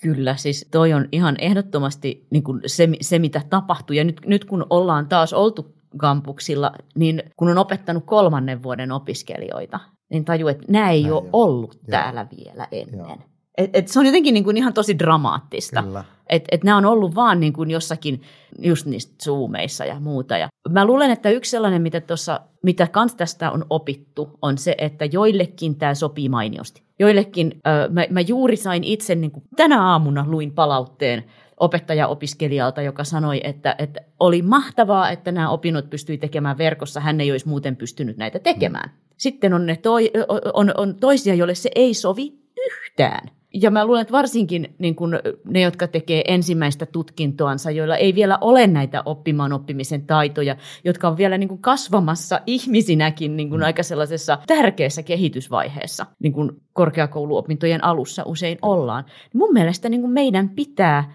[0.03, 3.93] Kyllä, siis toi on ihan ehdottomasti niin kuin se, se, mitä tapahtuu.
[3.93, 9.79] Ja nyt, nyt kun ollaan taas oltu kampuksilla, niin kun on opettanut kolmannen vuoden opiskelijoita,
[10.09, 11.29] niin tajuu, että nämä ei Näin ole jo.
[11.33, 11.81] ollut Joo.
[11.91, 12.99] täällä vielä ennen.
[12.99, 13.17] Joo.
[13.59, 15.83] Et, et se on jotenkin niin kuin ihan tosi dramaattista.
[16.29, 18.21] Että et nämä on ollut vaan niin kuin jossakin
[18.59, 20.37] just niistä zoomeissa ja muuta.
[20.37, 24.75] Ja mä luulen, että yksi sellainen, mitä, tossa, mitä kans tästä on opittu, on se,
[24.77, 26.83] että joillekin tämä sopii mainiosti.
[26.99, 31.23] Joillekin, äh, mä, mä juuri sain itse, niin kuin tänä aamuna luin palautteen
[31.57, 37.31] opettaja-opiskelijalta, joka sanoi, että, että oli mahtavaa, että nämä opinnot pystyi tekemään verkossa, hän ei
[37.31, 38.91] olisi muuten pystynyt näitä tekemään.
[39.17, 40.11] Sitten on, ne toi,
[40.53, 42.33] on, on toisia, joille se ei sovi
[42.67, 43.38] yhtään.
[43.53, 48.37] Ja mä luulen, että varsinkin niin kun ne, jotka tekee ensimmäistä tutkintoansa, joilla ei vielä
[48.41, 53.65] ole näitä oppimaan oppimisen taitoja, jotka on vielä niin kun kasvamassa ihmisinäkin niin kun mm.
[53.65, 59.05] aika sellaisessa tärkeässä kehitysvaiheessa, niin kuin korkeakouluopintojen alussa usein ollaan.
[59.33, 61.13] Mun mielestä niin kun meidän pitää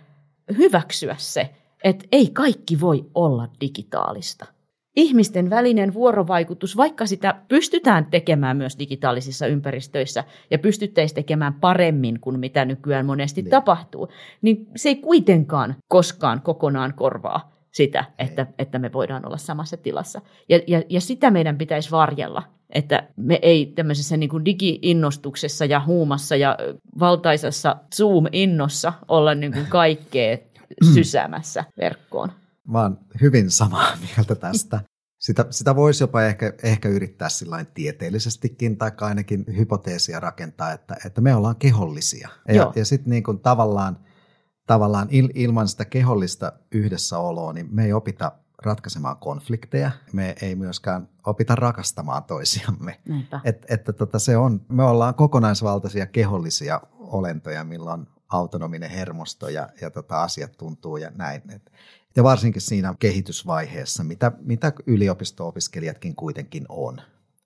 [0.58, 1.50] hyväksyä se,
[1.84, 4.46] että ei kaikki voi olla digitaalista
[4.96, 12.40] ihmisten välinen vuorovaikutus, vaikka sitä pystytään tekemään myös digitaalisissa ympäristöissä ja pystyttäisiin tekemään paremmin kuin
[12.40, 13.50] mitä nykyään monesti niin.
[13.50, 14.08] tapahtuu,
[14.42, 20.20] niin se ei kuitenkaan koskaan kokonaan korvaa sitä, että, että me voidaan olla samassa tilassa.
[20.48, 25.80] Ja, ja, ja sitä meidän pitäisi varjella, että me ei tämmöisessä niin kuin digi-innostuksessa ja
[25.86, 26.56] huumassa ja
[26.98, 30.38] valtaisessa Zoom-innossa olla niin kuin kaikkea
[30.94, 32.32] sysäämässä verkkoon.
[32.68, 34.80] Mä oon hyvin samaa mieltä tästä.
[35.18, 37.28] Sitä, sitä voisi jopa ehkä, ehkä yrittää
[37.74, 42.28] tieteellisestikin tai ainakin hypoteesia rakentaa, että, että me ollaan kehollisia.
[42.48, 43.98] Ja, ja sitten niin tavallaan,
[44.66, 49.90] tavallaan il, ilman sitä kehollista yhdessäoloa, niin me ei opita ratkaisemaan konflikteja.
[50.12, 53.00] Me ei myöskään opita rakastamaan toisiamme.
[53.44, 59.68] Et, että tota se on, me ollaan kokonaisvaltaisia kehollisia olentoja, millä on autonominen hermosto ja,
[59.80, 61.42] ja tota asiat tuntuu ja näin.
[61.50, 61.72] Et,
[62.16, 67.00] ja varsinkin siinä kehitysvaiheessa, mitä, mitä yliopisto-opiskelijatkin kuitenkin on.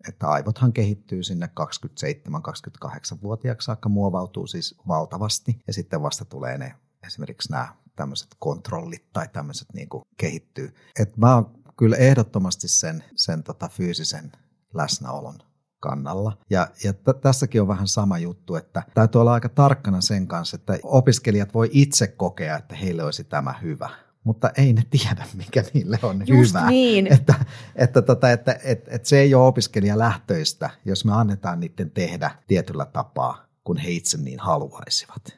[0.08, 6.74] Että aivothan kehittyy sinne 27-28-vuotiaaksi saakka, muovautuu siis valtavasti ja sitten vasta tulee ne
[7.06, 10.74] esimerkiksi nämä tämmöiset kontrollit tai tämmöiset niin kuin kehittyy.
[11.00, 14.32] Et mä oon kyllä ehdottomasti sen, sen tota fyysisen
[14.74, 15.38] läsnäolon
[15.80, 16.38] kannalla.
[16.50, 20.54] Ja, ja t- tässäkin on vähän sama juttu, että täytyy olla aika tarkkana sen kanssa,
[20.54, 23.90] että opiskelijat voi itse kokea, että heille olisi tämä hyvä
[24.24, 26.70] mutta ei ne tiedä, mikä niille on Just hyvä.
[26.70, 27.06] Niin.
[27.12, 27.34] Että,
[27.76, 32.30] että, tota, että, että, että, että se ei ole opiskelijalähtöistä, jos me annetaan niiden tehdä
[32.46, 35.37] tietyllä tapaa, kun he itse niin haluaisivat.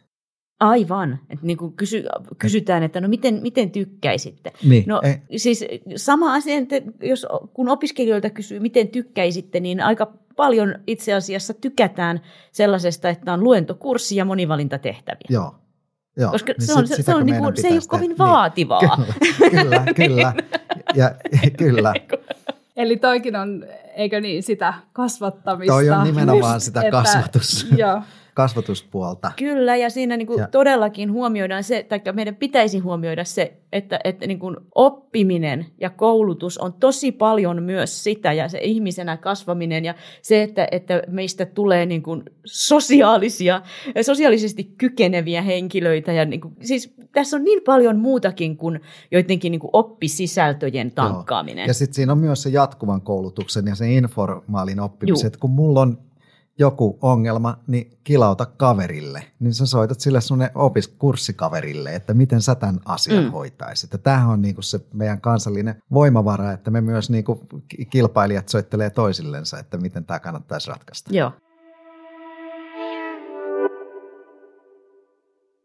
[0.61, 1.19] Aivan.
[1.31, 2.05] Että niin kuin kysy,
[2.39, 4.53] kysytään, että no miten, miten tykkäisitte?
[4.65, 5.39] Niin, no ei.
[5.39, 5.65] siis
[5.97, 12.21] sama asia, että jos, kun opiskelijoilta kysyy, miten tykkäisitte, niin aika paljon itse asiassa tykätään
[12.53, 15.27] sellaisesta, että on luentokurssi ja monivalintatehtäviä.
[15.29, 15.55] Joo.
[16.17, 18.19] Joo, Koska niin se, on, se, se, on niinku, se ei ole kovin niin.
[18.19, 18.81] vaativaa.
[19.51, 19.85] Kyllä, kyllä.
[19.95, 20.35] kyllä.
[20.95, 21.15] Ja,
[21.59, 21.95] kyllä.
[22.77, 25.73] Eli toikin on, eikö niin, sitä kasvattamista.
[25.73, 27.67] Toi on nimenomaan just, sitä että, kasvatus.
[27.77, 28.03] Joo
[28.41, 29.33] kasvatuspuolta.
[29.37, 30.49] Kyllä, ja siinä niin kuin ja.
[30.49, 36.59] todellakin huomioidaan se, tai meidän pitäisi huomioida se, että, että niin kuin oppiminen ja koulutus
[36.59, 41.87] on tosi paljon myös sitä, ja se ihmisenä kasvaminen, ja se, että, että meistä tulee
[41.87, 43.63] niin kuin sosiaalisia,
[44.03, 49.61] sosiaalisesti kykeneviä henkilöitä, ja niin kuin, siis tässä on niin paljon muutakin kuin joidenkin niin
[49.61, 51.63] kuin oppisisältöjen tankkaaminen.
[51.63, 51.67] Joo.
[51.67, 55.81] Ja sitten siinä on myös se jatkuvan koulutuksen ja se informaalin oppimisen, että kun mulla
[55.81, 56.10] on
[56.59, 59.25] joku ongelma, niin kilauta kaverille.
[59.41, 63.31] Niin sä soitat sille sun opiskurssikaverille, että miten sä tämän asian mm.
[63.31, 63.93] hoitaisit.
[63.93, 67.47] Ja tämähän on niinku se meidän kansallinen voimavara, että me myös niinku
[67.91, 71.15] kilpailijat soittelee toisillensa, että miten tämä kannattaisi ratkaista.
[71.15, 71.33] Joo.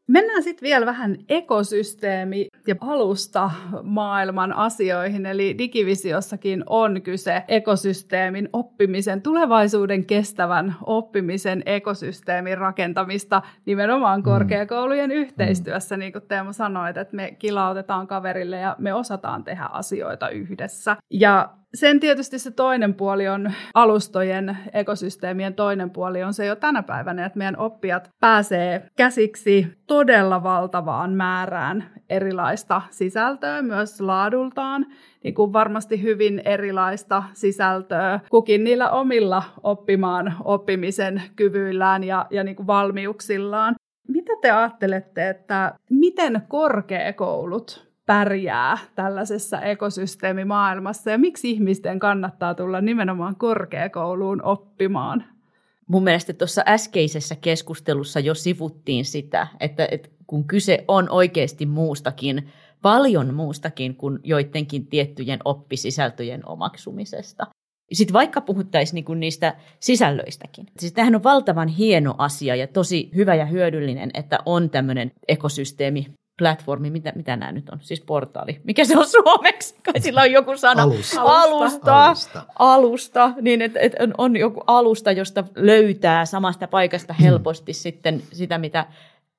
[0.07, 3.51] Mennään sitten vielä vähän ekosysteemi- ja alusta
[3.83, 14.23] maailman asioihin, eli digivisiossakin on kyse ekosysteemin oppimisen, tulevaisuuden kestävän oppimisen ekosysteemin rakentamista nimenomaan mm.
[14.23, 15.99] korkeakoulujen yhteistyössä, mm.
[15.99, 20.97] niin kuin Teemu sanoit, että me kilautetaan kaverille ja me osataan tehdä asioita yhdessä.
[21.11, 26.83] Ja sen tietysti se toinen puoli on alustojen ekosysteemien toinen puoli on se jo tänä
[26.83, 34.85] päivänä, että meidän oppijat pääsee käsiksi todella valtavaan määrään erilaista sisältöä, myös laadultaan,
[35.23, 42.55] niin kuin varmasti hyvin erilaista sisältöä kukin niillä omilla oppimaan oppimisen kyvyillään ja, ja niin
[42.55, 43.75] kuin valmiuksillaan.
[44.07, 53.35] Mitä te ajattelette, että miten korkeakoulut pärjää tällaisessa ekosysteemimaailmassa ja miksi ihmisten kannattaa tulla nimenomaan
[53.35, 55.23] korkeakouluun oppimaan?
[55.87, 62.49] Mun mielestä tuossa äskeisessä keskustelussa jo sivuttiin sitä, että, että kun kyse on oikeasti muustakin,
[62.81, 67.47] paljon muustakin kuin joidenkin tiettyjen oppisisältöjen omaksumisesta.
[67.93, 70.65] Sitten vaikka puhuttaisiin niinku niistä sisällöistäkin.
[70.79, 76.05] Siis tämähän on valtavan hieno asia ja tosi hyvä ja hyödyllinen, että on tämmöinen ekosysteemi
[76.37, 78.61] platformi, mitä, mitä nämä nyt on, siis portaali.
[78.63, 79.75] Mikä se on suomeksi?
[79.83, 80.83] Kai sillä on joku sana.
[80.83, 81.21] Alusta.
[81.21, 82.05] Alusta.
[82.05, 82.43] Alusta.
[82.59, 87.79] alusta niin, että et on, on joku alusta, josta löytää samasta paikasta helposti hmm.
[87.79, 88.85] sitten sitä, mitä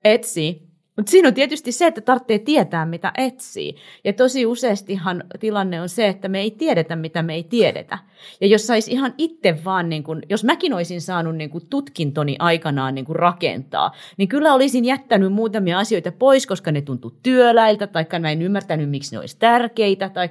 [0.05, 0.67] etsii.
[0.97, 3.77] Mutta siinä on tietysti se, että tarvitsee tietää, mitä etsii.
[4.05, 7.99] Ja tosi useastihan tilanne on se, että me ei tiedetä, mitä me ei tiedetä.
[8.41, 12.37] Ja jos saisi ihan itse vaan, niin kun, jos mäkin olisin saanut niin kun tutkintoni
[12.39, 17.87] aikanaan niin kun rakentaa, niin kyllä olisin jättänyt muutamia asioita pois, koska ne tuntuu työläiltä,
[17.87, 20.29] tai mä en ymmärtänyt, miksi ne olisi tärkeitä, tai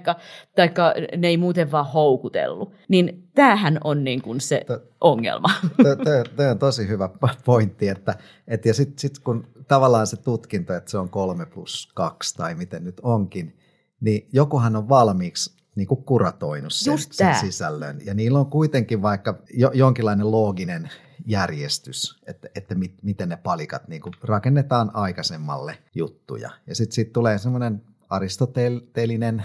[1.18, 2.74] ne ei muuten vaan houkutellut.
[2.88, 4.66] Niin tämähän on niin kun se
[5.02, 5.50] ongelma.
[6.36, 7.10] Tämä on tosi hyvä
[7.46, 8.16] pointti, että,
[8.48, 12.56] että ja sitten sit kun tavallaan se tutkinto, että se on kolme plus kaksi tai
[12.56, 13.58] miten nyt onkin,
[14.02, 18.00] niin jokuhan on valmiiksi niin kuin kuratoinut sen, sen sisällön.
[18.06, 20.90] Ja niillä on kuitenkin vaikka jo, jonkinlainen looginen
[21.26, 26.50] järjestys, että, että mit, miten ne palikat niin kuin rakennetaan aikaisemmalle juttuja.
[26.68, 29.44] Ja sitten sit tulee semmoinen aristotelinen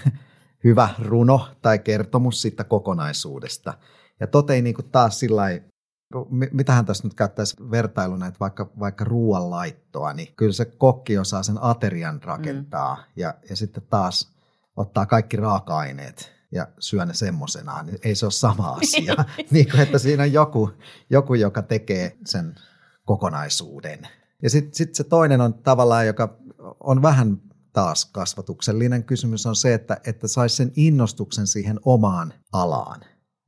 [0.65, 3.75] hyvä runo tai kertomus siitä kokonaisuudesta.
[4.21, 5.43] Ja totei niin kuin taas sillä
[6.53, 11.59] mitähän tässä nyt käyttäisi vertailuna, että vaikka, vaikka ruoanlaittoa, niin kyllä se kokki osaa sen
[11.61, 13.03] aterian rakentaa mm.
[13.17, 14.33] ja, ja sitten taas
[14.77, 19.15] ottaa kaikki raaka-aineet ja syö ne semmoisenaan, niin ei se ole sama asia.
[19.51, 20.71] niin kuin, että siinä on joku,
[21.11, 22.55] joku, joka tekee sen
[23.05, 24.09] kokonaisuuden.
[24.43, 26.39] Ja sitten sit se toinen on tavallaan, joka
[26.81, 27.41] on vähän
[27.73, 33.01] taas kasvatuksellinen kysymys, on se, että, että saisi sen innostuksen siihen omaan alaan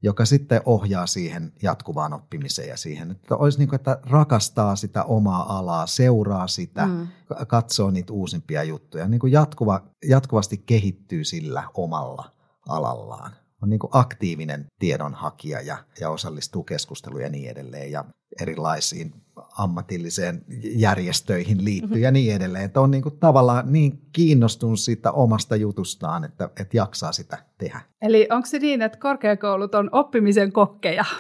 [0.03, 5.05] joka sitten ohjaa siihen jatkuvaan oppimiseen ja siihen, että olisi niin kuin, että rakastaa sitä
[5.05, 7.09] omaa alaa, seuraa sitä, mm.
[7.47, 12.31] katsoo niitä uusimpia juttuja, niin kuin jatkuva, jatkuvasti kehittyy sillä omalla
[12.69, 13.33] alallaan.
[13.63, 18.05] On niin aktiivinen tiedonhakija ja, ja osallistuu keskusteluun ja niin edelleen ja
[18.41, 19.15] erilaisiin
[19.59, 22.65] ammatilliseen järjestöihin liittyy ja niin edelleen.
[22.65, 27.81] Että on niin kuin tavallaan niin kiinnostunut siitä omasta jutustaan, että, että jaksaa sitä tehdä.
[28.03, 31.05] Eli onko se niin, että korkeakoulut on oppimisen kokkeja?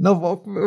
[0.00, 0.20] No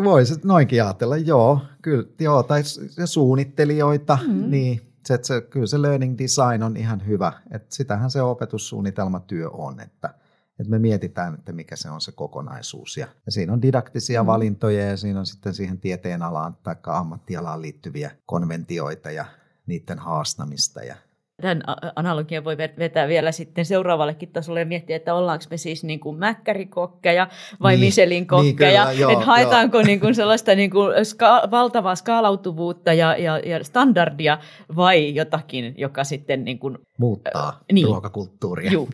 [0.04, 2.62] voisi noinkin ajatella, joo, kyllä, joo, tai
[3.06, 4.50] suunnittelijoita, mm-hmm.
[4.50, 9.80] niin se, se, kyllä se learning design on ihan hyvä, että sitähän se opetussuunnitelmatyö on,
[9.80, 10.14] että
[10.60, 12.98] että me mietitään, että mikä se on se kokonaisuus.
[12.98, 14.28] Ja, ja siinä on didaktisia mm.
[14.28, 19.26] valintoja ja siinä on sitten siihen tieteenalaan tai ammattialaan liittyviä konventioita ja
[19.66, 20.96] niiden haastamista ja
[21.42, 21.64] tämän
[21.96, 26.18] analogian voi vetää vielä sitten seuraavallekin tasolle ja miettiä, että ollaanko me siis niin kuin
[26.20, 27.28] mäkkärikokkeja
[27.62, 29.86] vai niin, Michelin kokkeja, niin että haetaanko joo.
[29.86, 34.38] Niin kuin sellaista niin kuin ska- valtavaa skaalautuvuutta ja, ja, ja standardia
[34.76, 37.88] vai jotakin, joka sitten niin kuin, muuttaa äh, niin.
[37.88, 38.72] ruokakulttuuria.
[38.72, 38.90] Juu.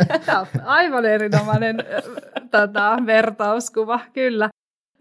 [0.64, 1.76] Aivan erinomainen
[2.50, 4.50] tota, vertauskuva, kyllä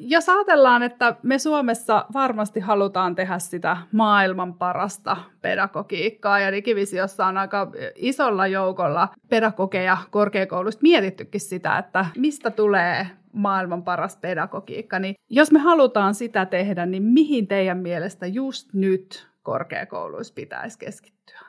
[0.01, 7.37] jos ajatellaan, että me Suomessa varmasti halutaan tehdä sitä maailman parasta pedagogiikkaa, ja Digivisiossa on
[7.37, 15.51] aika isolla joukolla pedagogeja korkeakoulusta mietittykin sitä, että mistä tulee maailman paras pedagogiikka, niin jos
[15.51, 21.39] me halutaan sitä tehdä, niin mihin teidän mielestä just nyt korkeakouluissa pitäisi keskittyä?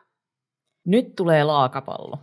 [0.86, 2.18] Nyt tulee laakapallo.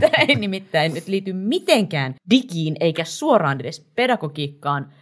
[0.00, 4.92] Tämä ei nimittäin nyt liity mitenkään digiin eikä suoraan edes pedagogiikkaan,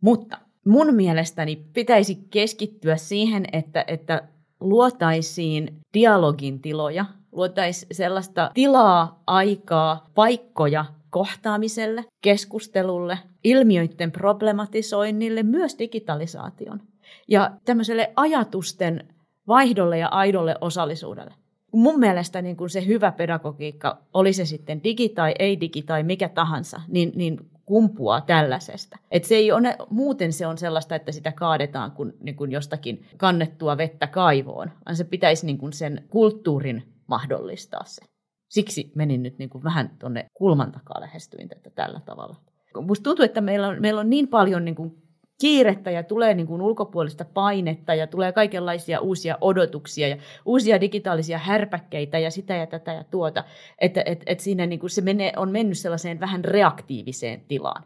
[0.00, 4.28] mutta mun mielestäni pitäisi keskittyä siihen, että, että
[4.60, 16.80] luotaisiin dialogin tiloja, luotaisiin sellaista tilaa, aikaa, paikkoja kohtaamiselle, keskustelulle, ilmiöiden problematisoinnille, myös digitalisaation
[17.28, 19.08] ja tämmöiselle ajatusten
[19.48, 21.34] vaihdolle ja aidolle osallisuudelle.
[21.72, 26.02] Mun mielestä niin kun se hyvä pedagogiikka, oli se sitten digi tai ei digi tai
[26.02, 28.98] mikä tahansa, niin, niin kumpuaa tällaisesta.
[29.10, 33.06] Et se ei ole, muuten se on sellaista, että sitä kaadetaan kuin, niin kuin jostakin
[33.16, 38.02] kannettua vettä kaivoon, vaan se pitäisi niin kuin sen kulttuurin mahdollistaa se.
[38.48, 42.36] Siksi menin nyt niin kuin vähän tuonne kulman takaa lähestyin tätä tällä tavalla.
[42.82, 45.02] Musta tuntuu, että meillä on, meillä on niin paljon niin kuin
[45.40, 51.38] kiirettä ja tulee niin kuin ulkopuolista painetta ja tulee kaikenlaisia uusia odotuksia ja uusia digitaalisia
[51.38, 53.44] härpäkkeitä ja sitä ja tätä ja tuota,
[53.78, 57.84] että et, et siinä niin kuin se menee, on mennyt sellaiseen vähän reaktiiviseen tilaan.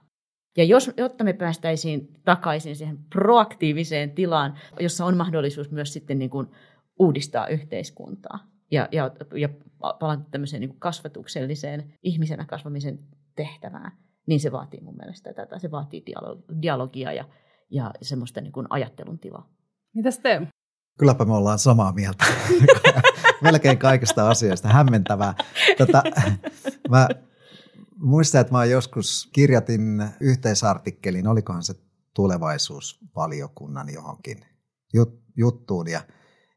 [0.57, 6.31] Ja jos, jotta me päästäisiin takaisin siihen proaktiiviseen tilaan, jossa on mahdollisuus myös sitten niin
[6.31, 6.47] kuin
[6.99, 8.39] uudistaa yhteiskuntaa
[8.71, 9.49] ja, ja, ja
[10.01, 12.99] palata tämmöiseen niin kuin kasvatukselliseen ihmisenä kasvamisen
[13.37, 13.93] tehtävään,
[14.27, 15.59] niin se vaatii mun mielestä tätä.
[15.59, 16.05] Se vaatii
[16.63, 17.25] dialogia ja
[17.71, 19.51] ja semmoista niin kuin ajattelun tilaa.
[19.95, 20.47] Mitäs te?
[20.99, 22.25] Kylläpä me ollaan samaa mieltä.
[23.43, 24.69] Melkein kaikista asioista.
[24.69, 25.35] Hämmentävää.
[25.79, 26.03] Tätä,
[26.89, 27.09] mä
[27.97, 31.75] muistan, että mä joskus kirjatin yhteisartikkelin, olikohan se
[32.15, 34.45] tulevaisuusvaliokunnan johonkin
[34.95, 35.91] jut, juttuun.
[35.91, 36.01] Ja,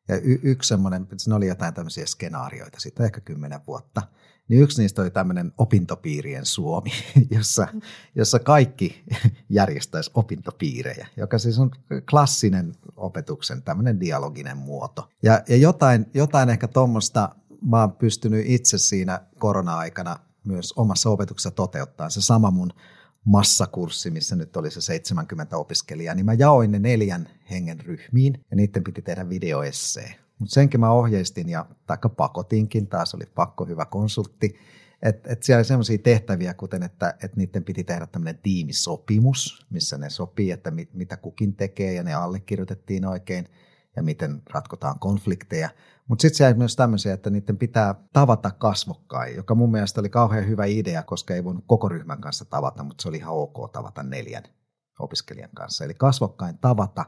[0.07, 4.01] ja y, yksi semmoinen, siinä oli jotain tämmöisiä skenaarioita, siitä ehkä kymmenen vuotta–
[4.47, 6.91] niin yksi niistä oli tämmöinen opintopiirien Suomi,
[7.35, 7.67] jossa,
[8.15, 9.03] jossa kaikki
[9.49, 11.71] järjestäisi opintopiirejä, joka siis on
[12.09, 15.09] klassinen opetuksen tämmöinen dialoginen muoto.
[15.23, 21.51] Ja, ja jotain, jotain ehkä tuommoista mä oon pystynyt itse siinä korona-aikana myös omassa opetuksessa
[21.51, 22.09] toteuttaa.
[22.09, 22.73] Se sama mun
[23.27, 28.55] massakurssi, missä nyt oli se 70 opiskelijaa, niin mä jaoin ne neljän hengen ryhmiin ja
[28.57, 30.15] niiden piti tehdä videoessee.
[30.39, 34.55] Mutta senkin mä ohjeistin ja taikka pakotinkin, taas oli pakko hyvä konsultti,
[35.01, 39.97] että et siellä oli sellaisia tehtäviä, kuten että et niiden piti tehdä tämmöinen tiimisopimus, missä
[39.97, 43.47] ne sopii, että mit, mitä kukin tekee ja ne allekirjoitettiin oikein
[43.97, 45.69] ja miten ratkotaan konflikteja.
[46.07, 50.47] Mutta sitten siellä myös tämmöisiä, että niiden pitää tavata kasvokkain, joka mun mielestä oli kauhean
[50.47, 54.03] hyvä idea, koska ei voinut koko ryhmän kanssa tavata, mutta se oli ihan ok tavata
[54.03, 54.43] neljän
[54.99, 55.85] opiskelijan kanssa.
[55.85, 57.05] Eli kasvokkain tavata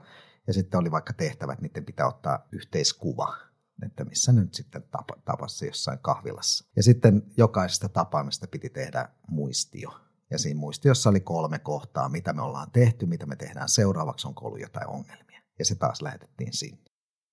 [0.47, 3.37] ja sitten oli vaikka tehtävä, että niiden pitää ottaa yhteiskuva,
[3.85, 4.83] että missä nyt sitten
[5.25, 6.65] tapasi jossain kahvilassa.
[6.75, 9.99] Ja sitten jokaisesta tapaamista piti tehdä muistio.
[10.31, 14.45] Ja siinä muistiossa oli kolme kohtaa, mitä me ollaan tehty, mitä me tehdään seuraavaksi, onko
[14.45, 15.28] ollut jotain ongelmia.
[15.59, 16.89] Ja se taas lähetettiin sinne.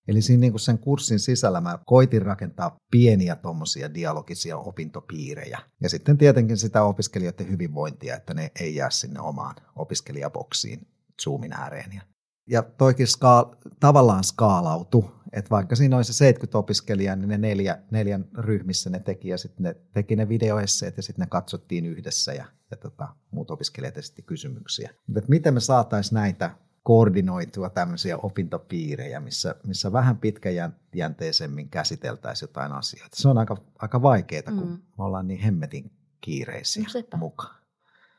[0.09, 5.59] Eli siinä niin kuin sen kurssin sisällä mä koitin rakentaa pieniä tuommoisia dialogisia opintopiirejä.
[5.83, 10.89] Ja sitten tietenkin sitä opiskelijoiden hyvinvointia, että ne ei jää sinne omaan opiskelijaboksiin
[11.22, 12.03] Zoomin ääreen.
[12.49, 18.29] Ja toikin ska, tavallaan skaalautu, että vaikka siinä olisi 70 opiskelijaa, niin ne neljä, neljän
[18.39, 22.45] ryhmissä ne teki ja sitten ne teki ne videoesseet ja sitten ne katsottiin yhdessä ja,
[22.70, 24.91] ja tota, muut opiskelijat esitti kysymyksiä.
[25.07, 26.51] Mutta miten me saataisiin näitä
[26.87, 33.16] koordinoitua tämmöisiä opintopiirejä, missä, missä vähän pitkäjänteisemmin käsiteltäisiin jotain asioita.
[33.16, 34.78] Se on aika, aika vaikeaa, kun mm.
[34.99, 37.57] me ollaan niin hemmetin kiireisiä no mukaan.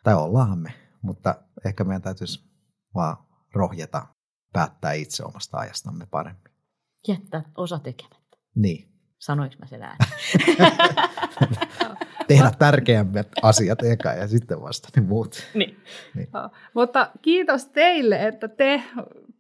[0.03, 2.43] Tai ollaanhan me, mutta ehkä meidän täytyisi
[2.95, 3.18] vaan
[3.53, 4.07] rohjeta
[4.53, 6.51] päättää itse omasta ajastamme paremmin.
[7.07, 8.38] Jättää osa tekemättä.
[8.55, 8.91] Niin.
[9.20, 9.82] Sanoinko mä sen?
[12.28, 15.43] Tehdä tärkeämmät asiat eka ja sitten vasta ne muut.
[15.53, 15.78] Niin.
[16.15, 16.28] niin.
[16.34, 18.84] No, mutta kiitos teille, että te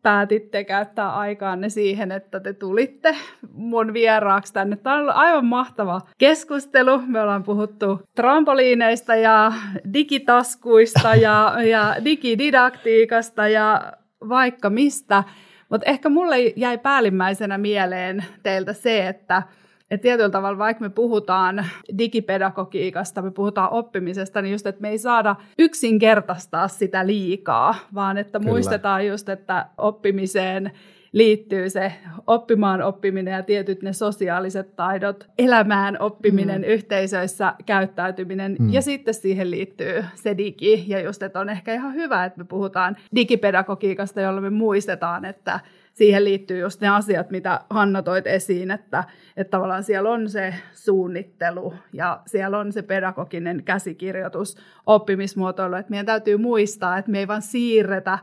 [0.01, 3.15] päätitte käyttää aikaanne siihen, että te tulitte
[3.53, 4.75] mun vieraaksi tänne.
[4.75, 7.01] Tämä on ollut aivan mahtava keskustelu.
[7.07, 9.53] Me ollaan puhuttu trampoliineista ja
[9.93, 13.93] digitaskuista ja, ja digididaktiikasta ja
[14.29, 15.23] vaikka mistä.
[15.69, 19.43] Mutta ehkä mulle jäi päällimmäisenä mieleen teiltä se, että
[19.91, 21.65] että tietyllä tavalla, vaikka me puhutaan
[21.97, 28.39] digipedagogiikasta, me puhutaan oppimisesta, niin just, että me ei saada yksinkertaistaa sitä liikaa, vaan että
[28.39, 28.51] Kyllä.
[28.51, 30.71] muistetaan just, että oppimiseen
[31.11, 31.93] liittyy se
[32.27, 36.67] oppimaan oppiminen ja tietyt ne sosiaaliset taidot, elämään oppiminen, mm.
[36.67, 38.73] yhteisöissä käyttäytyminen mm.
[38.73, 40.85] ja sitten siihen liittyy se digi.
[40.87, 45.59] Ja just, että on ehkä ihan hyvä, että me puhutaan digipedagogiikasta, jolla me muistetaan, että
[45.97, 49.03] siihen liittyy just ne asiat, mitä Hanna toit esiin, että,
[49.37, 56.05] että tavallaan siellä on se suunnittelu ja siellä on se pedagoginen käsikirjoitus, oppimismuotoilu, että meidän
[56.05, 58.19] täytyy muistaa, että me ei vaan siirretä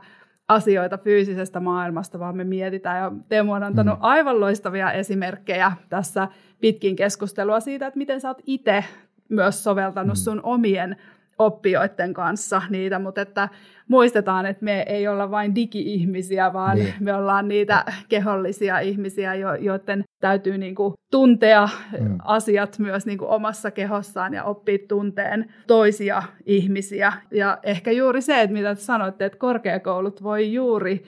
[0.47, 2.97] asioita fyysisestä maailmasta, vaan me mietitään.
[2.97, 4.03] Ja Teemu on antanut mm.
[4.03, 6.27] aivan loistavia esimerkkejä tässä
[6.61, 8.83] pitkin keskustelua siitä, että miten sä oot itse
[9.29, 10.21] myös soveltanut mm.
[10.23, 10.95] sun omien
[11.39, 13.49] oppijoiden kanssa niitä, mutta että
[13.87, 16.93] muistetaan, että me ei olla vain digi-ihmisiä, vaan niin.
[16.99, 21.69] me ollaan niitä kehollisia ihmisiä, joiden täytyy niin kuin tuntea
[21.99, 22.17] mm.
[22.23, 27.13] asiat myös niin kuin omassa kehossaan ja oppia tunteen toisia ihmisiä.
[27.31, 31.03] Ja ehkä juuri se, että mitä sanoitte, että korkeakoulut voi juuri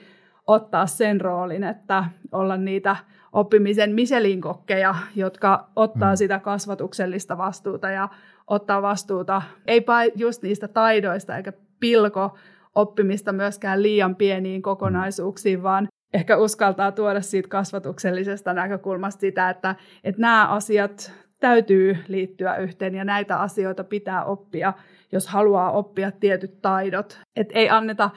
[0.46, 2.96] ottaa sen roolin, että olla niitä
[3.32, 6.16] oppimisen Michelin-kokkeja, jotka ottaa mm.
[6.16, 8.08] sitä kasvatuksellista vastuuta ja
[8.48, 9.84] ottaa vastuuta, ei
[10.14, 12.38] just niistä taidoista eikä pilko
[12.74, 19.74] oppimista myöskään liian pieniin kokonaisuuksiin, vaan ehkä uskaltaa tuoda siitä kasvatuksellisesta näkökulmasta sitä, että,
[20.04, 24.72] että nämä asiat täytyy liittyä yhteen ja näitä asioita pitää oppia,
[25.12, 27.20] jos haluaa oppia tietyt taidot.
[27.36, 28.10] Että ei anneta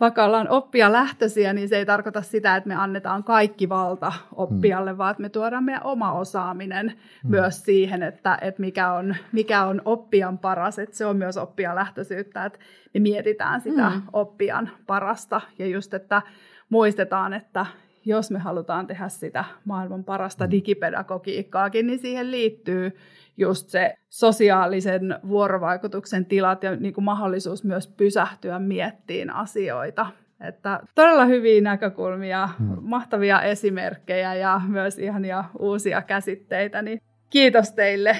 [0.00, 4.90] vaikka ollaan oppia lähtöisiä, niin se ei tarkoita sitä, että me annetaan kaikki valta oppijalle,
[4.90, 4.98] hmm.
[4.98, 7.30] vaan että me tuodaan meidän oma osaaminen hmm.
[7.30, 11.76] myös siihen, että, että mikä, on, mikä on oppijan paras, että se on myös oppijan
[11.76, 12.58] lähtöisyyttä, että
[12.94, 14.02] me mietitään sitä hmm.
[14.12, 16.22] oppijan parasta ja just, että
[16.68, 17.66] muistetaan, että
[18.06, 20.50] jos me halutaan tehdä sitä maailman parasta hmm.
[20.50, 22.96] digipedagogiikkaakin, niin siihen liittyy
[23.36, 30.06] just se sosiaalisen vuorovaikutuksen tilat ja niin kuin mahdollisuus myös pysähtyä miettiin asioita.
[30.40, 32.76] Että todella hyviä näkökulmia, hmm.
[32.80, 36.82] mahtavia esimerkkejä ja myös ihania uusia käsitteitä.
[36.82, 37.00] Niin
[37.30, 38.16] kiitos teille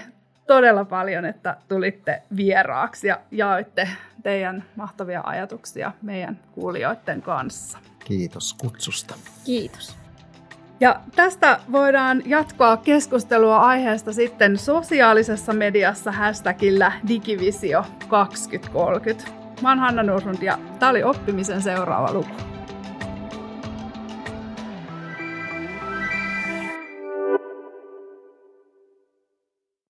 [0.47, 3.89] todella paljon, että tulitte vieraaksi ja jaoitte
[4.23, 7.79] teidän mahtavia ajatuksia meidän kuulijoiden kanssa.
[8.05, 9.15] Kiitos kutsusta.
[9.45, 9.97] Kiitos.
[10.81, 19.31] Ja tästä voidaan jatkaa keskustelua aiheesta sitten sosiaalisessa mediassa hashtagillä digivisio 2030.
[19.63, 22.56] Mä oon Hanna Nurlund ja tämä oli oppimisen seuraava luku.